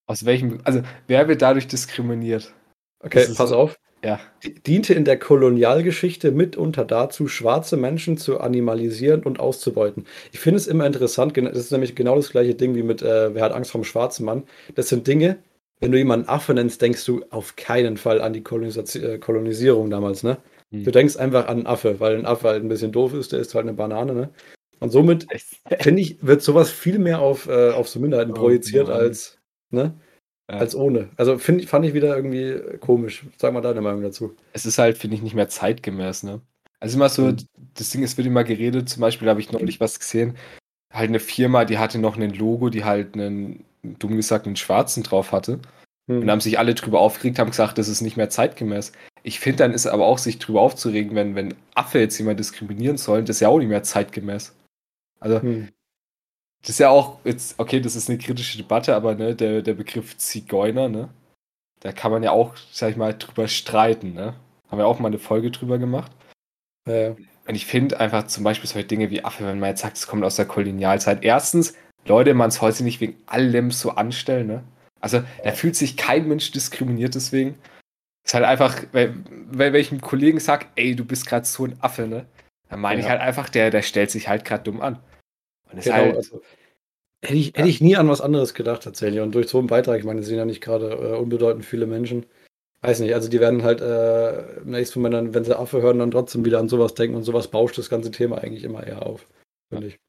Aus 0.06 0.24
welchem, 0.26 0.62
also 0.63 0.82
wer 1.08 1.28
wird 1.28 1.41
dadurch 1.41 1.67
diskriminiert? 1.67 2.54
Okay, 3.00 3.28
pass 3.36 3.52
auf. 3.52 3.78
Ja. 4.03 4.19
Diente 4.67 4.93
in 4.93 5.05
der 5.05 5.17
Kolonialgeschichte 5.17 6.31
mitunter 6.31 6.86
dazu, 6.86 7.27
schwarze 7.27 7.77
Menschen 7.77 8.17
zu 8.17 8.39
animalisieren 8.39 9.23
und 9.23 9.39
auszubeuten. 9.39 10.05
Ich 10.31 10.39
finde 10.39 10.57
es 10.57 10.67
immer 10.67 10.86
interessant, 10.86 11.36
das 11.36 11.57
ist 11.57 11.71
nämlich 11.71 11.95
genau 11.95 12.15
das 12.15 12.29
gleiche 12.29 12.55
Ding 12.55 12.75
wie 12.75 12.83
mit 12.83 13.01
äh, 13.01 13.33
Wer 13.33 13.43
hat 13.43 13.53
Angst 13.53 13.71
vom 13.71 13.83
schwarzen 13.83 14.25
Mann. 14.25 14.43
Das 14.75 14.89
sind 14.89 15.07
Dinge, 15.07 15.39
wenn 15.79 15.91
du 15.91 15.97
jemanden 15.97 16.29
Affe 16.29 16.53
nennst, 16.53 16.81
denkst 16.81 17.05
du 17.05 17.23
auf 17.29 17.55
keinen 17.55 17.97
Fall 17.97 18.21
an 18.21 18.33
die 18.33 18.43
äh, 18.43 19.17
Kolonisierung 19.17 19.89
damals, 19.89 20.23
ne? 20.23 20.38
Hm. 20.71 20.83
Du 20.83 20.91
denkst 20.91 21.17
einfach 21.17 21.47
an 21.47 21.57
einen 21.57 21.67
Affe, 21.67 21.99
weil 21.99 22.17
ein 22.17 22.25
Affe 22.25 22.47
halt 22.49 22.63
ein 22.63 22.69
bisschen 22.69 22.91
doof 22.91 23.13
ist, 23.13 23.31
der 23.31 23.39
ist 23.39 23.55
halt 23.55 23.65
eine 23.65 23.73
Banane, 23.73 24.13
ne? 24.13 24.29
Und 24.79 24.91
somit, 24.91 25.27
finde 25.79 26.01
ich, 26.01 26.17
wird 26.21 26.41
sowas 26.41 26.69
viel 26.69 26.99
mehr 26.99 27.19
auf, 27.19 27.47
äh, 27.47 27.71
auf 27.71 27.88
so 27.88 27.99
Minderheiten 27.99 28.31
oh, 28.31 28.36
projiziert 28.36 28.88
Mann. 28.88 28.97
als, 28.97 29.39
ne? 29.71 29.99
Ja. 30.49 30.57
Als 30.57 30.75
ohne. 30.75 31.10
Also 31.17 31.38
find, 31.38 31.65
fand 31.65 31.86
ich 31.86 31.93
wieder 31.93 32.15
irgendwie 32.15 32.77
komisch. 32.79 33.25
Sag 33.38 33.53
mal 33.53 33.62
deine 33.62 33.81
Meinung 33.81 34.01
dazu. 34.01 34.36
Es 34.53 34.65
ist 34.65 34.77
halt, 34.77 34.97
finde 34.97 35.17
ich, 35.17 35.21
nicht 35.21 35.36
mehr 35.36 35.49
zeitgemäß, 35.49 36.23
ne? 36.23 36.41
Also 36.79 36.97
immer 36.97 37.10
so, 37.10 37.23
mhm. 37.25 37.38
das 37.73 37.89
Ding, 37.89 38.03
es 38.03 38.17
wird 38.17 38.27
immer 38.27 38.43
geredet, 38.43 38.88
zum 38.88 39.01
Beispiel 39.01 39.27
habe 39.29 39.41
ich 39.41 39.51
neulich 39.51 39.79
was 39.79 39.99
gesehen, 39.99 40.36
halt 40.93 41.10
eine 41.10 41.19
Firma, 41.19 41.65
die 41.65 41.79
hatte 41.79 41.99
noch 41.99 42.17
ein 42.17 42.33
Logo, 42.33 42.69
die 42.69 42.86
halt 42.86 43.15
einen, 43.15 43.65
dumm 43.81 44.15
gesagt, 44.15 44.45
einen 44.45 44.55
schwarzen 44.55 45.03
drauf 45.03 45.31
hatte. 45.31 45.60
Mhm. 46.07 46.21
Und 46.21 46.31
haben 46.31 46.41
sich 46.41 46.60
alle 46.60 46.75
drüber 46.75 46.99
aufgeregt, 46.99 47.39
haben 47.39 47.49
gesagt, 47.49 47.77
das 47.77 47.89
ist 47.89 48.01
nicht 48.01 48.15
mehr 48.15 48.29
zeitgemäß. 48.29 48.93
Ich 49.23 49.39
finde, 49.39 49.57
dann 49.57 49.73
ist 49.73 49.88
aber 49.88 50.05
auch 50.05 50.17
sich 50.17 50.39
drüber 50.39 50.62
aufzuregen, 50.62 51.15
wenn, 51.15 51.36
wenn 51.36 51.55
Affe 51.75 51.99
jetzt 51.99 52.17
jemand 52.17 52.39
diskriminieren 52.39 52.97
sollen, 52.97 53.25
das 53.25 53.38
ist 53.38 53.41
ja 53.41 53.49
auch 53.49 53.60
nicht 53.60 53.67
mehr 53.67 53.83
zeitgemäß. 53.83 54.55
Also, 55.19 55.41
hm. 55.41 55.69
Das 56.67 56.75
ist 56.75 56.80
ja 56.80 56.89
auch 56.89 57.19
jetzt, 57.23 57.58
okay, 57.60 57.80
das 57.80 57.95
ist 57.95 58.10
eine 58.10 58.17
kritische 58.17 58.58
Debatte, 58.58 58.93
aber 58.93 59.15
ne, 59.15 59.34
der, 59.34 59.62
der 59.62 59.73
Begriff 59.73 60.17
Zigeuner, 60.17 60.89
ne? 60.89 61.08
Da 61.80 61.93
kann 61.93 62.12
man 62.12 62.23
ja 62.23 62.32
auch, 62.32 62.58
sag 62.73 62.91
ich 62.91 62.97
mal, 62.97 63.13
drüber 63.13 63.47
streiten, 63.47 64.13
ne? 64.13 64.34
Haben 64.67 64.77
wir 64.77 64.86
auch 64.86 64.99
mal 64.99 65.08
eine 65.08 65.17
Folge 65.17 65.49
drüber 65.49 65.77
gemacht. 65.77 66.12
Ja. 66.86 67.12
Und 67.12 67.56
ich 67.56 67.65
finde 67.65 68.01
einfach 68.01 68.27
zum 68.27 68.43
Beispiel 68.43 68.69
solche 68.69 68.86
Dinge 68.86 69.10
wie 69.10 69.23
Affe, 69.23 69.45
wenn 69.45 69.60
man 69.60 69.69
jetzt 69.69 69.80
sagt, 69.80 69.95
es 69.95 70.08
kommt 70.08 70.25
aus 70.25 70.36
der 70.36 70.43
Kolonialzeit. 70.43 71.23
Erstens, 71.23 71.73
Leute, 72.03 72.34
man 72.34 72.51
soll 72.51 72.73
sich 72.73 72.84
nicht 72.84 72.99
wegen 72.99 73.15
allem 73.27 73.71
so 73.71 73.91
anstellen, 73.91 74.47
ne? 74.47 74.63
Also, 74.99 75.23
da 75.45 75.51
fühlt 75.53 75.77
sich 75.77 75.95
kein 75.95 76.27
Mensch 76.27 76.51
diskriminiert 76.51 77.15
deswegen. 77.15 77.58
Ist 78.25 78.34
halt 78.34 78.43
einfach, 78.43 78.75
wenn, 78.91 79.23
wenn 79.51 79.73
ich 79.75 79.93
einem 79.93 80.01
Kollegen 80.01 80.41
sag, 80.41 80.67
ey, 80.75 80.97
du 80.97 81.06
bist 81.06 81.27
gerade 81.27 81.45
so 81.45 81.63
ein 81.63 81.77
Affe, 81.80 82.08
ne? 82.08 82.25
Dann 82.67 82.82
meine 82.82 82.99
ja. 82.99 83.06
ich 83.06 83.10
halt 83.10 83.21
einfach, 83.21 83.47
der, 83.47 83.71
der 83.71 83.84
stellt 83.84 84.12
sich 84.12 84.27
halt 84.27 84.43
gerade 84.43 84.65
dumm 84.65 84.82
an. 84.82 84.99
Und 85.71 85.84
genau, 85.84 85.95
halt, 85.95 86.15
also, 86.15 86.41
hätte, 87.21 87.36
ich, 87.36 87.53
hätte 87.56 87.67
ich 87.67 87.82
nie 87.82 87.95
an 87.95 88.10
was 88.10 88.21
anderes 88.21 88.53
gedacht 88.53 88.84
tatsächlich. 88.84 89.21
Und 89.21 89.36
durch 89.36 89.47
so 89.47 89.58
einen 89.60 89.67
Beitrag, 89.67 89.99
ich 89.99 90.06
meine, 90.06 90.21
es 90.21 90.27
sind 90.27 90.38
ja 90.38 90.45
nicht 90.45 90.62
gerade 90.62 90.89
äh, 90.89 91.17
unbedeutend 91.17 91.65
viele 91.65 91.86
Menschen. 91.86 92.25
Weiß 92.82 92.99
nicht, 92.99 93.13
also 93.13 93.27
die 93.27 93.39
werden 93.39 93.63
halt 93.63 93.82
äh, 93.82 94.60
im 94.60 94.71
nächsten 94.71 94.99
Moment, 94.99 95.15
dann, 95.15 95.34
wenn 95.34 95.43
sie 95.43 95.58
Affe 95.58 95.82
hören, 95.82 95.99
dann 95.99 96.12
trotzdem 96.12 96.45
wieder 96.45 96.60
an 96.60 96.69
sowas 96.69 96.93
denken 96.93 97.15
und 97.15 97.23
sowas 97.23 97.47
bauscht 97.47 97.77
das 97.77 97.89
ganze 97.89 98.12
Thema 98.12 98.38
eigentlich 98.38 98.63
immer 98.63 98.86
eher 98.86 99.06
auf, 99.06 99.27
finde 99.69 99.88
ich. 99.88 99.99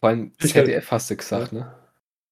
Vor 0.00 0.08
allem 0.08 0.32
ZDF 0.38 0.90
hast 0.90 1.10
du 1.10 1.16
gesagt, 1.16 1.52
ja. 1.52 1.58
ne? 1.58 1.74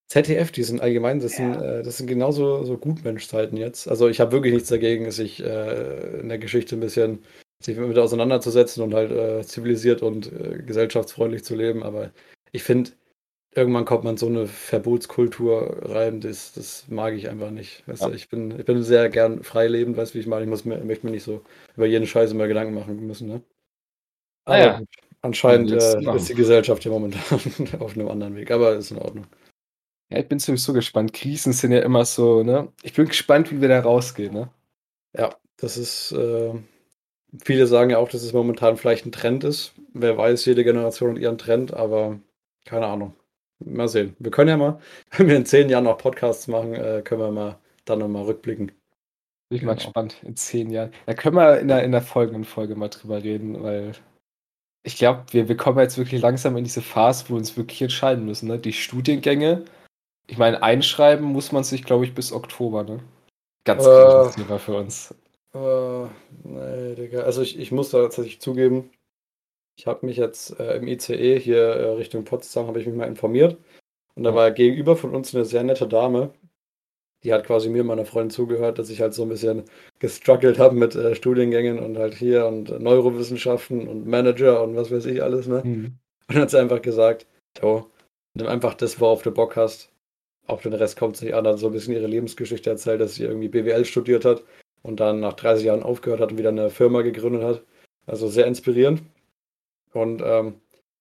ZDF, 0.09 0.51
die 0.51 0.64
sind 0.64 0.83
allgemein, 0.83 1.20
das, 1.20 1.38
ja. 1.38 1.55
sind, 1.55 1.62
äh, 1.62 1.83
das 1.83 1.96
sind 1.96 2.07
genauso 2.07 2.64
so 2.64 2.77
Gutmenschzeiten 2.77 3.57
jetzt. 3.57 3.88
Also 3.88 4.09
ich 4.09 4.20
habe 4.20 4.33
wirklich 4.33 4.53
nichts 4.53 4.68
dagegen, 4.68 5.11
sich 5.11 5.42
äh, 5.42 6.20
in 6.20 6.29
der 6.29 6.38
Geschichte 6.38 6.77
ein 6.77 6.81
bisschen 6.81 7.25
sich 7.64 7.77
damit 7.77 7.98
auseinanderzusetzen 7.98 8.83
und 8.83 8.94
halt 8.94 9.11
äh, 9.11 9.42
zivilisiert 9.44 10.03
und 10.03 10.33
äh, 10.33 10.62
gesellschaftsfreundlich 10.64 11.44
zu 11.44 11.55
leben. 11.55 11.83
Aber 11.83 12.11
ich 12.53 12.62
finde, 12.62 12.92
irgendwann 13.55 13.85
kommt 13.85 14.05
man 14.05 14.16
so 14.16 14.27
eine 14.27 14.46
Verbotskultur 14.46 15.77
rein, 15.83 16.20
das, 16.20 16.53
das 16.53 16.87
mag 16.88 17.14
ich 17.14 17.29
einfach 17.29 17.51
nicht. 17.51 17.87
Weißt 17.87 18.03
ja. 18.03 18.09
du, 18.09 18.14
ich 18.14 18.29
bin, 18.29 18.59
ich 18.59 18.64
bin 18.64 18.83
sehr 18.83 19.09
gern 19.09 19.42
freilebend, 19.42 19.96
weißt 19.96 20.12
du, 20.12 20.16
wie 20.16 20.20
ich 20.20 20.27
meine? 20.27 20.44
Ich 20.44 20.51
muss 20.51 20.64
mir, 20.64 20.83
möchte 20.85 21.07
mir 21.07 21.12
nicht 21.12 21.25
so 21.25 21.42
über 21.77 21.87
jeden 21.87 22.07
Scheiß 22.07 22.33
immer 22.33 22.48
Gedanken 22.48 22.75
machen 22.75 23.07
müssen, 23.07 23.29
ne? 23.29 23.42
Aber 24.44 24.59
ja. 24.59 24.83
anscheinend 25.20 25.70
äh, 25.70 26.16
ist 26.16 26.29
die 26.29 26.35
Gesellschaft 26.35 26.85
ja 26.85 26.90
momentan 26.90 27.22
auf 27.79 27.94
einem 27.94 28.09
anderen 28.09 28.35
Weg, 28.35 28.51
aber 28.51 28.75
ist 28.75 28.90
in 28.90 28.98
Ordnung. 28.98 29.27
Ja, 30.11 30.18
ich 30.18 30.29
bin 30.29 30.38
sowieso 30.38 30.72
gespannt. 30.72 31.12
Krisen 31.12 31.53
sind 31.53 31.72
ja 31.72 31.81
immer 31.81 32.05
so, 32.05 32.42
ne? 32.42 32.72
Ich 32.83 32.94
bin 32.94 33.07
gespannt, 33.07 33.51
wie 33.51 33.61
wir 33.61 33.68
da 33.68 33.81
rausgehen, 33.81 34.35
ne? 34.35 34.51
Ja, 35.16 35.35
das 35.57 35.77
ist, 35.77 36.12
äh, 36.12 36.53
viele 37.45 37.66
sagen 37.66 37.90
ja 37.90 37.99
auch, 37.99 38.09
dass 38.09 38.23
es 38.23 38.33
momentan 38.33 38.77
vielleicht 38.77 39.07
ein 39.07 39.12
Trend 39.12 39.45
ist. 39.45 39.75
Wer 39.95 40.16
weiß, 40.16 40.45
jede 40.45 40.64
Generation 40.64 41.12
hat 41.12 41.18
ihren 41.18 41.38
Trend, 41.38 41.75
aber 41.75 42.18
keine 42.64 42.87
Ahnung. 42.87 43.14
Mal 43.64 43.88
sehen. 43.88 44.16
Wir 44.18 44.31
können 44.31 44.49
ja 44.49 44.57
mal, 44.57 44.81
wenn 45.16 45.29
wir 45.29 45.37
in 45.37 45.47
zehn 45.47 45.68
Jahren 45.68 45.85
noch 45.85 45.99
Podcasts 45.99 46.49
machen, 46.49 46.75
äh, 46.75 47.03
können 47.05 47.21
wir 47.21 47.31
mal 47.31 47.59
dann 47.85 48.01
nochmal 48.01 48.25
rückblicken. 48.25 48.66
Bin 48.68 49.57
ich 49.57 49.61
genau. 49.61 49.73
mal 49.73 49.77
gespannt, 49.77 50.16
in 50.23 50.37
zehn 50.37 50.71
Jahren. 50.71 50.92
Da 51.07 51.14
können 51.14 51.37
wir 51.37 51.59
in 51.61 51.68
der, 51.68 51.85
in 51.85 51.92
der 51.92 52.03
folgenden 52.03 52.45
Folge 52.45 52.75
mal 52.75 52.88
drüber 52.88 53.23
reden, 53.23 53.62
weil 53.62 53.92
ich 54.85 54.97
glaube, 54.97 55.25
wir, 55.31 55.49
wir 55.49 55.57
kommen 55.57 55.79
jetzt 55.79 55.99
wirklich 55.99 56.21
langsam 56.21 56.57
in 56.57 56.64
diese 56.64 56.83
Phase, 56.83 57.27
wo 57.29 57.35
wir 57.35 57.38
uns 57.38 57.57
wirklich 57.57 57.83
entscheiden 57.83 58.25
müssen. 58.25 58.49
Ne? 58.49 58.59
Die 58.59 58.73
Studiengänge 58.73 59.64
ich 60.27 60.38
meine, 60.38 60.62
einschreiben 60.62 61.27
muss 61.27 61.53
man 61.53 61.64
sich, 61.64 61.85
glaube 61.85 62.05
ich, 62.05 62.14
bis 62.14 62.33
Oktober, 62.33 62.85
ne? 62.85 63.01
Ganz 63.64 63.85
äh, 63.85 64.31
Thema 64.31 64.59
für 64.59 64.77
uns. 64.77 65.14
Äh, 65.55 66.07
nee, 66.45 66.95
Digga. 66.95 67.23
Also 67.23 67.43
ich, 67.43 67.59
ich 67.59 67.73
muss 67.73 67.91
da 67.91 68.03
tatsächlich 68.03 68.41
zugeben, 68.41 68.91
ich 69.77 69.87
habe 69.87 70.07
mich 70.07 70.17
jetzt 70.17 70.59
äh, 70.61 70.77
im 70.77 70.87
ICE 70.87 71.38
hier 71.38 71.62
äh, 71.62 71.88
Richtung 71.95 72.25
Potsdam, 72.25 72.67
habe 72.67 72.81
ich 72.81 72.87
mich 72.87 72.95
mal 72.95 73.09
informiert. 73.09 73.59
Und 74.15 74.25
da 74.25 74.31
ja. 74.31 74.37
war 74.37 74.51
gegenüber 74.51 74.97
von 74.97 75.15
uns 75.15 75.35
eine 75.35 75.45
sehr 75.45 75.62
nette 75.62 75.88
Dame, 75.88 76.33
die 77.25 77.33
hat 77.33 77.47
quasi 77.47 77.71
mir 77.71 77.83
und 77.83 77.88
meiner 77.88 78.05
Freundin 78.05 78.31
zugehört, 78.31 78.79
dass 78.79 78.91
ich 78.91 79.01
halt 79.01 79.15
so 79.15 79.23
ein 79.23 79.29
bisschen 79.29 79.65
gestruggelt 79.99 80.59
habe 80.59 80.75
mit 80.75 80.95
äh, 80.95 81.15
Studiengängen 81.15 81.79
und 81.79 81.97
halt 81.99 82.15
hier 82.15 82.47
und 82.47 82.81
Neurowissenschaften 82.81 83.88
und 83.88 84.07
Manager 84.07 84.62
und 84.62 84.77
was 84.77 84.91
weiß 84.91 85.07
ich 85.07 85.23
alles, 85.23 85.47
ne? 85.47 85.62
Mhm. 85.65 85.99
Und 86.29 86.37
hat 86.37 86.51
sie 86.51 86.61
einfach 86.61 86.83
gesagt, 86.83 87.27
jo, 87.61 87.91
nimm 88.35 88.47
einfach 88.47 88.75
das, 88.75 89.01
worauf 89.01 89.23
du 89.23 89.31
Bock 89.31 89.57
hast 89.57 89.93
auf 90.47 90.62
den 90.62 90.73
Rest 90.73 90.99
kommt 90.99 91.17
es 91.17 91.23
nicht 91.23 91.35
an, 91.35 91.47
hat 91.47 91.59
so 91.59 91.67
ein 91.69 91.73
bisschen 91.73 91.95
ihre 91.95 92.07
Lebensgeschichte 92.07 92.69
erzählt, 92.71 93.01
dass 93.01 93.15
sie 93.15 93.25
irgendwie 93.25 93.49
BWL 93.49 93.85
studiert 93.85 94.25
hat 94.25 94.43
und 94.83 95.01
dann 95.01 95.21
nach 95.21 95.35
30 95.35 95.64
Jahren 95.64 95.83
aufgehört 95.83 96.21
hat 96.21 96.33
und 96.33 96.38
wieder 96.38 96.51
eine 96.51 96.71
Firma 96.71 97.03
gegründet 97.03 97.42
hat. 97.42 97.62
Also 98.07 98.29
sehr 98.29 98.47
inspirierend. 98.47 99.03
Und 99.92 100.23
ähm, 100.25 100.55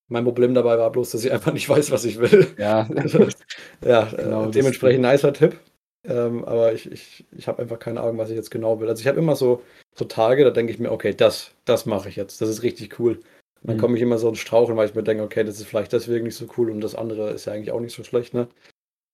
mein 0.08 0.24
Problem 0.24 0.54
dabei 0.54 0.78
war 0.78 0.92
bloß, 0.92 1.12
dass 1.12 1.24
ich 1.24 1.32
einfach 1.34 1.54
nicht 1.54 1.70
weiß, 1.70 1.92
was 1.92 2.06
ich 2.06 2.20
will. 2.20 2.48
Ja, 2.58 2.88
ja 3.86 4.04
genau, 4.06 4.48
äh, 4.48 4.52
dementsprechend 4.52 5.02
nicer 5.02 5.34
Tipp. 5.34 5.58
Ähm, 6.04 6.46
aber 6.46 6.74
ich, 6.74 6.92
ich, 6.92 7.26
ich 7.32 7.48
habe 7.48 7.62
einfach 7.62 7.78
keine 7.78 8.02
Ahnung, 8.02 8.18
was 8.18 8.30
ich 8.30 8.36
jetzt 8.36 8.50
genau 8.50 8.80
will. 8.80 8.90
Also 8.90 9.02
ich 9.02 9.08
habe 9.08 9.20
immer 9.20 9.36
so, 9.36 9.62
so 9.96 10.06
Tage, 10.06 10.44
da 10.44 10.50
denke 10.50 10.74
ich 10.74 10.80
mir, 10.80 10.92
okay, 10.92 11.14
das, 11.14 11.52
das 11.66 11.86
mache 11.86 12.10
ich 12.10 12.16
jetzt. 12.16 12.42
Das 12.42 12.50
ist 12.50 12.64
richtig 12.64 13.00
cool. 13.00 13.20
Und 13.62 13.70
dann 13.70 13.78
mhm. 13.78 13.82
komme 13.82 13.98
ich 13.98 14.02
immer 14.02 14.18
so 14.18 14.30
ins 14.30 14.40
Straucheln, 14.40 14.78
weil 14.78 14.90
ich 14.90 14.96
mir 14.96 15.04
denke, 15.04 15.24
okay, 15.24 15.44
das 15.44 15.60
ist 15.60 15.68
vielleicht 15.68 15.94
deswegen 15.94 16.26
nicht 16.26 16.36
so 16.36 16.48
cool 16.58 16.72
und 16.72 16.82
das 16.82 16.96
andere 16.96 17.30
ist 17.30 17.46
ja 17.46 17.54
eigentlich 17.54 17.72
auch 17.72 17.80
nicht 17.80 17.96
so 17.96 18.04
schlecht, 18.04 18.34
ne? 18.34 18.48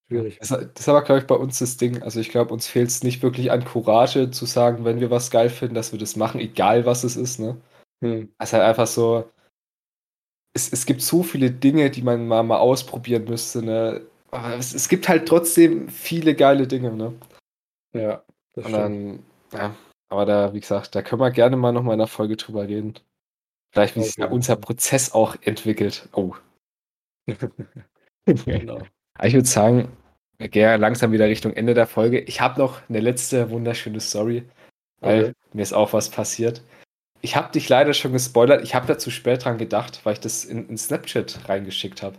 Schwierig. 0.08 0.38
Das, 0.40 0.50
das 0.50 0.70
ist 0.76 0.90
aber, 0.90 1.04
glaube 1.04 1.22
ich, 1.22 1.28
bei 1.28 1.36
uns 1.36 1.60
das 1.60 1.78
Ding. 1.78 2.02
Also 2.02 2.20
ich 2.20 2.30
glaube, 2.30 2.54
uns 2.54 2.68
fehlt 2.68 2.90
es 2.90 3.04
nicht 3.04 3.22
wirklich 3.22 3.52
an 3.52 3.66
Courage 3.66 4.32
zu 4.32 4.46
sagen, 4.46 4.86
wenn 4.86 5.02
wir 5.02 5.12
was 5.12 5.32
geil 5.32 5.50
finden, 5.50 5.76
dass 5.76 5.92
wir 5.92 6.00
das 6.00 6.16
machen, 6.16 6.40
egal 6.40 6.86
was 6.86 7.04
es 7.04 7.18
ist, 7.18 7.40
ne? 7.40 7.60
Hm. 8.02 8.34
Es 8.38 8.50
ist 8.50 8.54
halt 8.54 8.64
einfach 8.64 8.88
so. 8.88 9.30
Es, 10.54 10.72
es 10.72 10.86
gibt 10.86 11.02
so 11.02 11.24
viele 11.24 11.52
Dinge, 11.52 11.92
die 11.92 12.02
man 12.02 12.28
mal, 12.28 12.44
mal 12.44 12.58
ausprobieren 12.58 13.26
müsste, 13.26 13.62
ne? 13.62 14.06
Aber 14.32 14.56
es, 14.56 14.74
es 14.74 14.88
gibt 14.88 15.10
halt 15.10 15.28
trotzdem 15.28 15.90
viele 15.90 16.36
geile 16.36 16.68
Dinge, 16.68 16.94
ne? 16.94 17.14
Ja, 17.94 18.24
das 18.54 18.66
Und 18.66 18.72
dann, 18.72 19.26
ja, 19.54 19.76
aber 20.10 20.26
da, 20.26 20.54
wie 20.54 20.62
gesagt, 20.62 20.96
da 20.96 21.02
können 21.02 21.22
wir 21.22 21.32
gerne 21.32 21.58
mal 21.58 21.74
nochmal 21.74 21.94
in 21.94 22.00
der 22.00 22.08
Folge 22.08 22.38
drüber 22.38 22.68
reden. 22.68 22.94
Vielleicht, 23.74 23.98
wie 23.98 24.04
sich 24.04 24.18
unser 24.20 24.56
Prozess 24.56 25.12
auch 25.12 25.36
entwickelt. 25.42 26.08
Oh. 26.14 26.34
genau. 28.46 28.82
Aber 29.18 29.28
ich 29.28 29.34
würde 29.34 29.48
sagen, 29.48 29.92
wir 30.38 30.50
gehen 30.50 30.80
langsam 30.80 31.12
wieder 31.12 31.26
Richtung 31.26 31.54
Ende 31.54 31.74
der 31.74 31.88
Folge. 31.88 32.20
Ich 32.20 32.42
habe 32.42 32.60
noch 32.60 32.82
eine 32.90 33.00
letzte 33.00 33.50
wunderschöne 33.50 34.00
Story, 34.00 34.44
weil 35.00 35.24
okay. 35.24 35.34
mir 35.54 35.64
ist 35.64 35.74
auch 35.74 35.94
was 35.94 36.10
passiert. 36.10 36.62
Ich 37.22 37.36
habe 37.36 37.52
dich 37.52 37.68
leider 37.68 37.94
schon 37.94 38.14
gespoilert. 38.14 38.64
Ich 38.64 38.76
habe 38.76 38.86
da 38.86 38.98
zu 38.98 39.10
spät 39.10 39.44
dran 39.44 39.58
gedacht, 39.58 40.02
weil 40.04 40.14
ich 40.14 40.20
das 40.20 40.46
in, 40.46 40.70
in 40.70 40.78
Snapchat 40.78 41.50
reingeschickt 41.50 42.04
habe. 42.04 42.18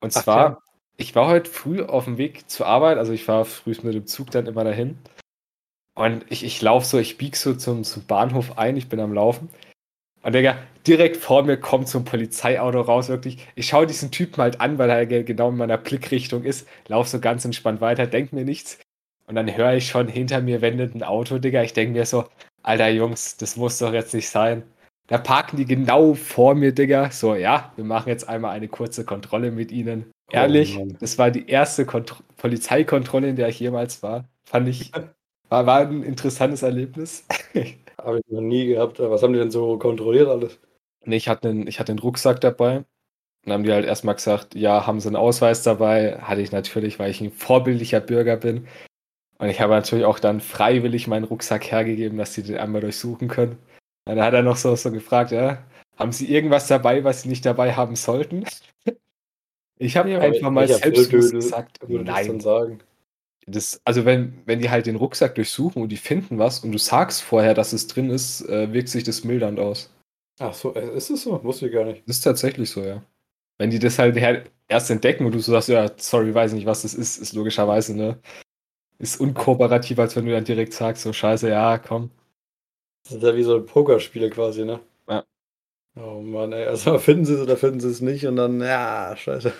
Und 0.00 0.16
Ach, 0.16 0.22
zwar, 0.22 0.50
ja. 0.50 0.58
ich 0.96 1.14
war 1.14 1.28
heute 1.28 1.50
früh 1.50 1.82
auf 1.82 2.04
dem 2.04 2.16
Weg 2.16 2.48
zur 2.48 2.66
Arbeit, 2.66 2.98
also 2.98 3.12
ich 3.12 3.26
war 3.28 3.44
früh 3.44 3.74
mit 3.82 3.94
dem 3.94 4.06
Zug 4.06 4.30
dann 4.30 4.46
immer 4.46 4.64
dahin. 4.64 4.98
Und 5.94 6.24
ich, 6.30 6.44
ich 6.44 6.60
laufe 6.60 6.86
so, 6.86 6.98
ich 6.98 7.16
biege 7.18 7.36
so 7.36 7.54
zum, 7.54 7.84
zum 7.84 8.04
Bahnhof 8.04 8.58
ein, 8.58 8.76
ich 8.76 8.88
bin 8.88 9.00
am 9.00 9.14
Laufen. 9.14 9.48
Und 10.26 10.34
Digga, 10.34 10.58
direkt 10.84 11.16
vor 11.18 11.44
mir 11.44 11.56
kommt 11.56 11.86
so 11.86 11.98
ein 11.98 12.04
Polizeiauto 12.04 12.80
raus, 12.80 13.08
wirklich. 13.08 13.46
Ich 13.54 13.68
schaue 13.68 13.86
diesen 13.86 14.10
Typen 14.10 14.38
halt 14.38 14.60
an, 14.60 14.76
weil 14.76 14.90
er 14.90 15.06
genau 15.06 15.50
in 15.50 15.56
meiner 15.56 15.78
Blickrichtung 15.78 16.42
ist, 16.42 16.66
lauf 16.88 17.06
so 17.06 17.20
ganz 17.20 17.44
entspannt 17.44 17.80
weiter, 17.80 18.08
denk 18.08 18.32
mir 18.32 18.44
nichts. 18.44 18.80
Und 19.28 19.36
dann 19.36 19.56
höre 19.56 19.74
ich 19.74 19.86
schon 19.86 20.08
hinter 20.08 20.40
mir 20.40 20.62
wendet 20.62 20.96
ein 20.96 21.04
Auto, 21.04 21.38
Digga. 21.38 21.62
Ich 21.62 21.74
denke 21.74 21.96
mir 21.96 22.06
so, 22.06 22.24
Alter 22.64 22.88
Jungs, 22.88 23.36
das 23.36 23.56
muss 23.56 23.78
doch 23.78 23.92
jetzt 23.92 24.14
nicht 24.14 24.28
sein. 24.28 24.64
Da 25.06 25.18
parken 25.18 25.58
die 25.58 25.64
genau 25.64 26.14
vor 26.14 26.56
mir, 26.56 26.72
Digga. 26.72 27.12
So, 27.12 27.36
ja, 27.36 27.72
wir 27.76 27.84
machen 27.84 28.08
jetzt 28.08 28.28
einmal 28.28 28.50
eine 28.50 28.66
kurze 28.66 29.04
Kontrolle 29.04 29.52
mit 29.52 29.70
ihnen. 29.70 30.10
Oh 30.32 30.34
Ehrlich, 30.34 30.76
oh 30.76 30.88
das 30.98 31.18
war 31.18 31.30
die 31.30 31.48
erste 31.48 31.86
Kont 31.86 32.16
Polizeikontrolle, 32.36 33.28
in 33.28 33.36
der 33.36 33.48
ich 33.48 33.60
jemals 33.60 34.02
war. 34.02 34.24
Fand 34.44 34.66
ich, 34.66 34.90
war, 35.48 35.66
war 35.66 35.82
ein 35.82 36.02
interessantes 36.02 36.62
Erlebnis. 36.62 37.24
Habe 37.98 38.18
ich 38.18 38.24
noch 38.28 38.40
nie 38.40 38.66
gehabt. 38.66 38.98
Was 39.00 39.22
haben 39.22 39.32
die 39.32 39.38
denn 39.38 39.50
so 39.50 39.78
kontrolliert 39.78 40.28
alles? 40.28 40.58
Nee, 41.04 41.16
ich 41.16 41.28
hatte 41.28 41.48
einen, 41.48 41.66
ich 41.66 41.80
hatte 41.80 41.92
einen 41.92 41.98
Rucksack 41.98 42.40
dabei. 42.40 42.84
Dann 43.44 43.52
haben 43.52 43.64
die 43.64 43.72
halt 43.72 43.86
erstmal 43.86 44.16
gesagt, 44.16 44.54
ja, 44.54 44.86
haben 44.86 45.00
sie 45.00 45.08
einen 45.08 45.16
Ausweis 45.16 45.62
dabei? 45.62 46.18
Hatte 46.18 46.40
ich 46.40 46.52
natürlich, 46.52 46.98
weil 46.98 47.10
ich 47.10 47.20
ein 47.20 47.30
vorbildlicher 47.30 48.00
Bürger 48.00 48.36
bin. 48.36 48.66
Und 49.38 49.48
ich 49.48 49.60
habe 49.60 49.72
natürlich 49.72 50.04
auch 50.04 50.18
dann 50.18 50.40
freiwillig 50.40 51.06
meinen 51.06 51.24
Rucksack 51.24 51.70
hergegeben, 51.70 52.18
dass 52.18 52.34
sie 52.34 52.42
den 52.42 52.58
einmal 52.58 52.80
durchsuchen 52.80 53.28
können. 53.28 53.58
Und 54.06 54.16
dann 54.16 54.24
hat 54.24 54.34
er 54.34 54.42
noch 54.42 54.56
so, 54.56 54.74
so 54.74 54.90
gefragt, 54.90 55.30
ja, 55.30 55.62
haben 55.96 56.12
sie 56.12 56.30
irgendwas 56.32 56.66
dabei, 56.66 57.04
was 57.04 57.22
sie 57.22 57.28
nicht 57.28 57.44
dabei 57.46 57.74
haben 57.74 57.96
sollten? 57.96 58.44
Ich 59.78 59.98
habe 59.98 60.10
ja, 60.10 60.20
einfach 60.20 60.48
mal 60.48 60.66
selbst 60.66 61.10
gesagt, 61.10 61.80
nein. 61.86 62.80
Das, 63.48 63.80
also 63.84 64.04
wenn, 64.04 64.42
wenn 64.44 64.58
die 64.58 64.70
halt 64.70 64.86
den 64.86 64.96
Rucksack 64.96 65.36
durchsuchen 65.36 65.80
und 65.80 65.90
die 65.90 65.96
finden 65.96 66.38
was 66.38 66.60
und 66.64 66.72
du 66.72 66.78
sagst 66.78 67.22
vorher, 67.22 67.54
dass 67.54 67.72
es 67.72 67.86
drin 67.86 68.10
ist, 68.10 68.42
äh, 68.48 68.72
wirkt 68.72 68.88
sich 68.88 69.04
das 69.04 69.22
mildernd 69.22 69.60
aus. 69.60 69.94
Ach 70.40 70.52
so, 70.52 70.74
äh, 70.74 70.96
ist 70.96 71.10
es 71.10 71.22
so? 71.22 71.42
Wusste 71.44 71.66
ich 71.66 71.72
gar 71.72 71.84
nicht. 71.84 72.02
Das 72.08 72.16
ist 72.16 72.22
tatsächlich 72.22 72.70
so, 72.70 72.82
ja. 72.82 73.02
Wenn 73.58 73.70
die 73.70 73.78
das 73.78 73.98
halt 73.98 74.16
erst 74.68 74.90
entdecken 74.90 75.24
und 75.26 75.34
du 75.34 75.38
so 75.38 75.52
sagst, 75.52 75.68
ja, 75.68 75.90
sorry, 75.96 76.34
weiß 76.34 76.52
nicht, 76.52 76.66
was 76.66 76.82
das 76.82 76.94
ist, 76.94 77.18
ist 77.18 77.32
logischerweise, 77.34 77.96
ne? 77.96 78.20
Ist 78.98 79.20
unkooperativ, 79.20 79.98
als 79.98 80.16
wenn 80.16 80.26
du 80.26 80.32
dann 80.32 80.44
direkt 80.44 80.72
sagst, 80.72 81.04
so 81.04 81.12
scheiße, 81.12 81.48
ja, 81.48 81.78
komm. 81.78 82.10
Das 83.04 83.14
ist 83.14 83.22
ja 83.22 83.36
wie 83.36 83.44
so 83.44 83.56
ein 83.56 83.66
Pokerspiel 83.66 84.28
quasi, 84.30 84.64
ne? 84.64 84.80
Ja. 85.08 85.24
Oh 85.96 86.20
Mann, 86.20 86.52
ey. 86.52 86.66
Also 86.66 86.98
finden 86.98 87.24
sie 87.24 87.34
es 87.34 87.40
oder 87.40 87.56
finden 87.56 87.80
sie 87.80 87.90
es 87.90 88.00
nicht 88.00 88.26
und 88.26 88.36
dann, 88.36 88.60
ja, 88.60 89.16
scheiße. 89.16 89.52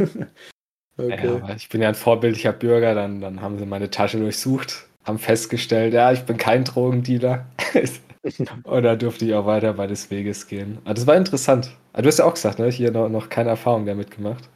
Okay. 0.98 1.40
Ja, 1.46 1.54
ich 1.54 1.68
bin 1.68 1.82
ja 1.82 1.88
ein 1.88 1.94
vorbildlicher 1.94 2.52
Bürger, 2.52 2.94
dann, 2.94 3.20
dann 3.20 3.40
haben 3.40 3.58
sie 3.58 3.66
meine 3.66 3.90
Tasche 3.90 4.18
durchsucht, 4.18 4.86
haben 5.04 5.18
festgestellt, 5.18 5.94
ja, 5.94 6.12
ich 6.12 6.22
bin 6.22 6.36
kein 6.36 6.64
Drogendealer. 6.64 7.46
und 8.64 8.82
da 8.82 8.96
durfte 8.96 9.24
ich 9.24 9.34
auch 9.34 9.46
weiter 9.46 9.74
bei 9.74 9.86
des 9.86 10.10
Weges 10.10 10.46
gehen. 10.48 10.78
Aber 10.84 10.94
das 10.94 11.06
war 11.06 11.16
interessant. 11.16 11.70
Aber 11.92 12.02
du 12.02 12.08
hast 12.08 12.18
ja 12.18 12.24
auch 12.24 12.34
gesagt, 12.34 12.58
ne? 12.58 12.68
Hier 12.68 12.90
noch, 12.90 13.08
noch 13.08 13.28
keine 13.28 13.50
Erfahrung 13.50 13.86
damit 13.86 14.10
gemacht. 14.10 14.48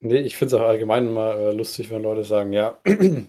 Nee, 0.00 0.18
ich 0.18 0.36
finde 0.36 0.56
es 0.56 0.60
auch 0.60 0.66
allgemein 0.66 1.06
immer 1.06 1.36
äh, 1.36 1.52
lustig, 1.52 1.90
wenn 1.90 2.02
Leute 2.02 2.24
sagen, 2.24 2.52
ja, 2.52 2.76
genau, 2.84 3.28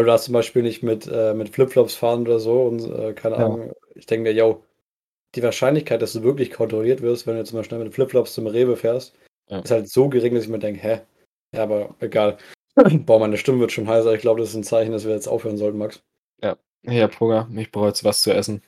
du 0.00 0.04
darfst 0.04 0.24
zum 0.24 0.34
Beispiel 0.34 0.62
nicht 0.62 0.82
mit, 0.82 1.06
äh, 1.06 1.32
mit 1.32 1.50
Flipflops 1.50 1.94
fahren 1.94 2.22
oder 2.22 2.40
so 2.40 2.62
und 2.62 2.84
äh, 2.92 3.12
keine 3.12 3.36
ja. 3.36 3.46
Ahnung. 3.46 3.72
Ich 3.94 4.06
denke 4.06 4.24
mir, 4.24 4.34
yo, 4.34 4.64
die 5.36 5.42
Wahrscheinlichkeit, 5.42 6.02
dass 6.02 6.14
du 6.14 6.24
wirklich 6.24 6.50
kontrolliert 6.50 7.02
wirst, 7.02 7.26
wenn 7.26 7.36
du 7.36 7.44
zum 7.44 7.58
Beispiel 7.58 7.78
mit 7.78 7.94
Flipflops 7.94 8.34
zum 8.34 8.48
Rewe 8.48 8.76
fährst, 8.76 9.14
ja. 9.48 9.60
ist 9.60 9.70
halt 9.70 9.88
so 9.88 10.08
gering, 10.08 10.34
dass 10.34 10.44
ich 10.44 10.50
mir 10.50 10.58
denke, 10.58 10.80
hä? 10.80 11.00
Ja, 11.54 11.62
aber 11.62 11.94
egal. 12.00 12.38
Boah, 12.76 13.18
meine 13.18 13.36
Stimme 13.36 13.60
wird 13.60 13.72
schon 13.72 13.88
heißer. 13.88 14.14
Ich 14.14 14.20
glaube, 14.20 14.40
das 14.40 14.50
ist 14.50 14.56
ein 14.56 14.64
Zeichen, 14.64 14.92
dass 14.92 15.04
wir 15.04 15.12
jetzt 15.12 15.28
aufhören 15.28 15.56
sollten, 15.56 15.78
Max. 15.78 16.02
Ja, 16.42 16.56
hab 16.86 17.18
Hunger. 17.20 17.48
Ich 17.56 17.72
brauche 17.72 17.88
jetzt 17.88 18.04
was 18.04 18.22
zu 18.22 18.32
essen. 18.32 18.62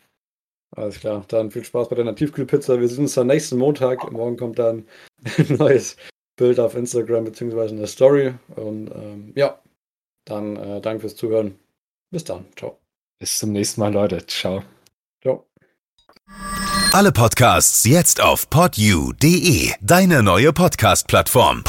Alles 0.77 1.01
klar. 1.01 1.25
Dann 1.29 1.51
viel 1.51 1.65
Spaß 1.65 1.89
bei 1.89 1.97
deiner 1.97 2.15
Tiefkühlpizza. 2.15 2.81
Wir 2.81 2.89
sehen 2.89 3.05
uns 3.05 3.15
dann 3.15 3.27
nächsten 3.27 3.59
Montag. 3.59 4.11
Morgen 4.11 4.37
kommt 4.37 4.59
dann 4.59 4.87
ein 5.39 5.57
neues 5.57 5.97
Bild 6.37 6.59
auf 6.61 6.75
Instagram 6.75 7.25
beziehungsweise 7.25 7.75
eine 7.75 7.87
Story. 7.87 8.35
Und 8.57 8.91
ähm, 8.91 9.33
ja, 9.35 9.61
dann 10.25 10.57
äh, 10.57 10.81
danke 10.81 11.01
fürs 11.01 11.17
Zuhören. 11.17 11.59
Bis 12.11 12.25
dann. 12.25 12.47
Ciao. 12.57 12.79
Bis 13.19 13.39
zum 13.39 13.53
nächsten 13.53 13.81
Mal, 13.81 13.93
Leute. 13.93 14.27
Ciao. 14.27 14.63
Ciao. 15.23 15.47
Alle 16.93 17.13
Podcasts 17.13 17.85
jetzt 17.85 18.21
auf 18.21 18.51
podyou.de, 18.51 19.73
deine 19.81 20.23
neue 20.23 20.53
Podcast-Plattform. 20.53 21.63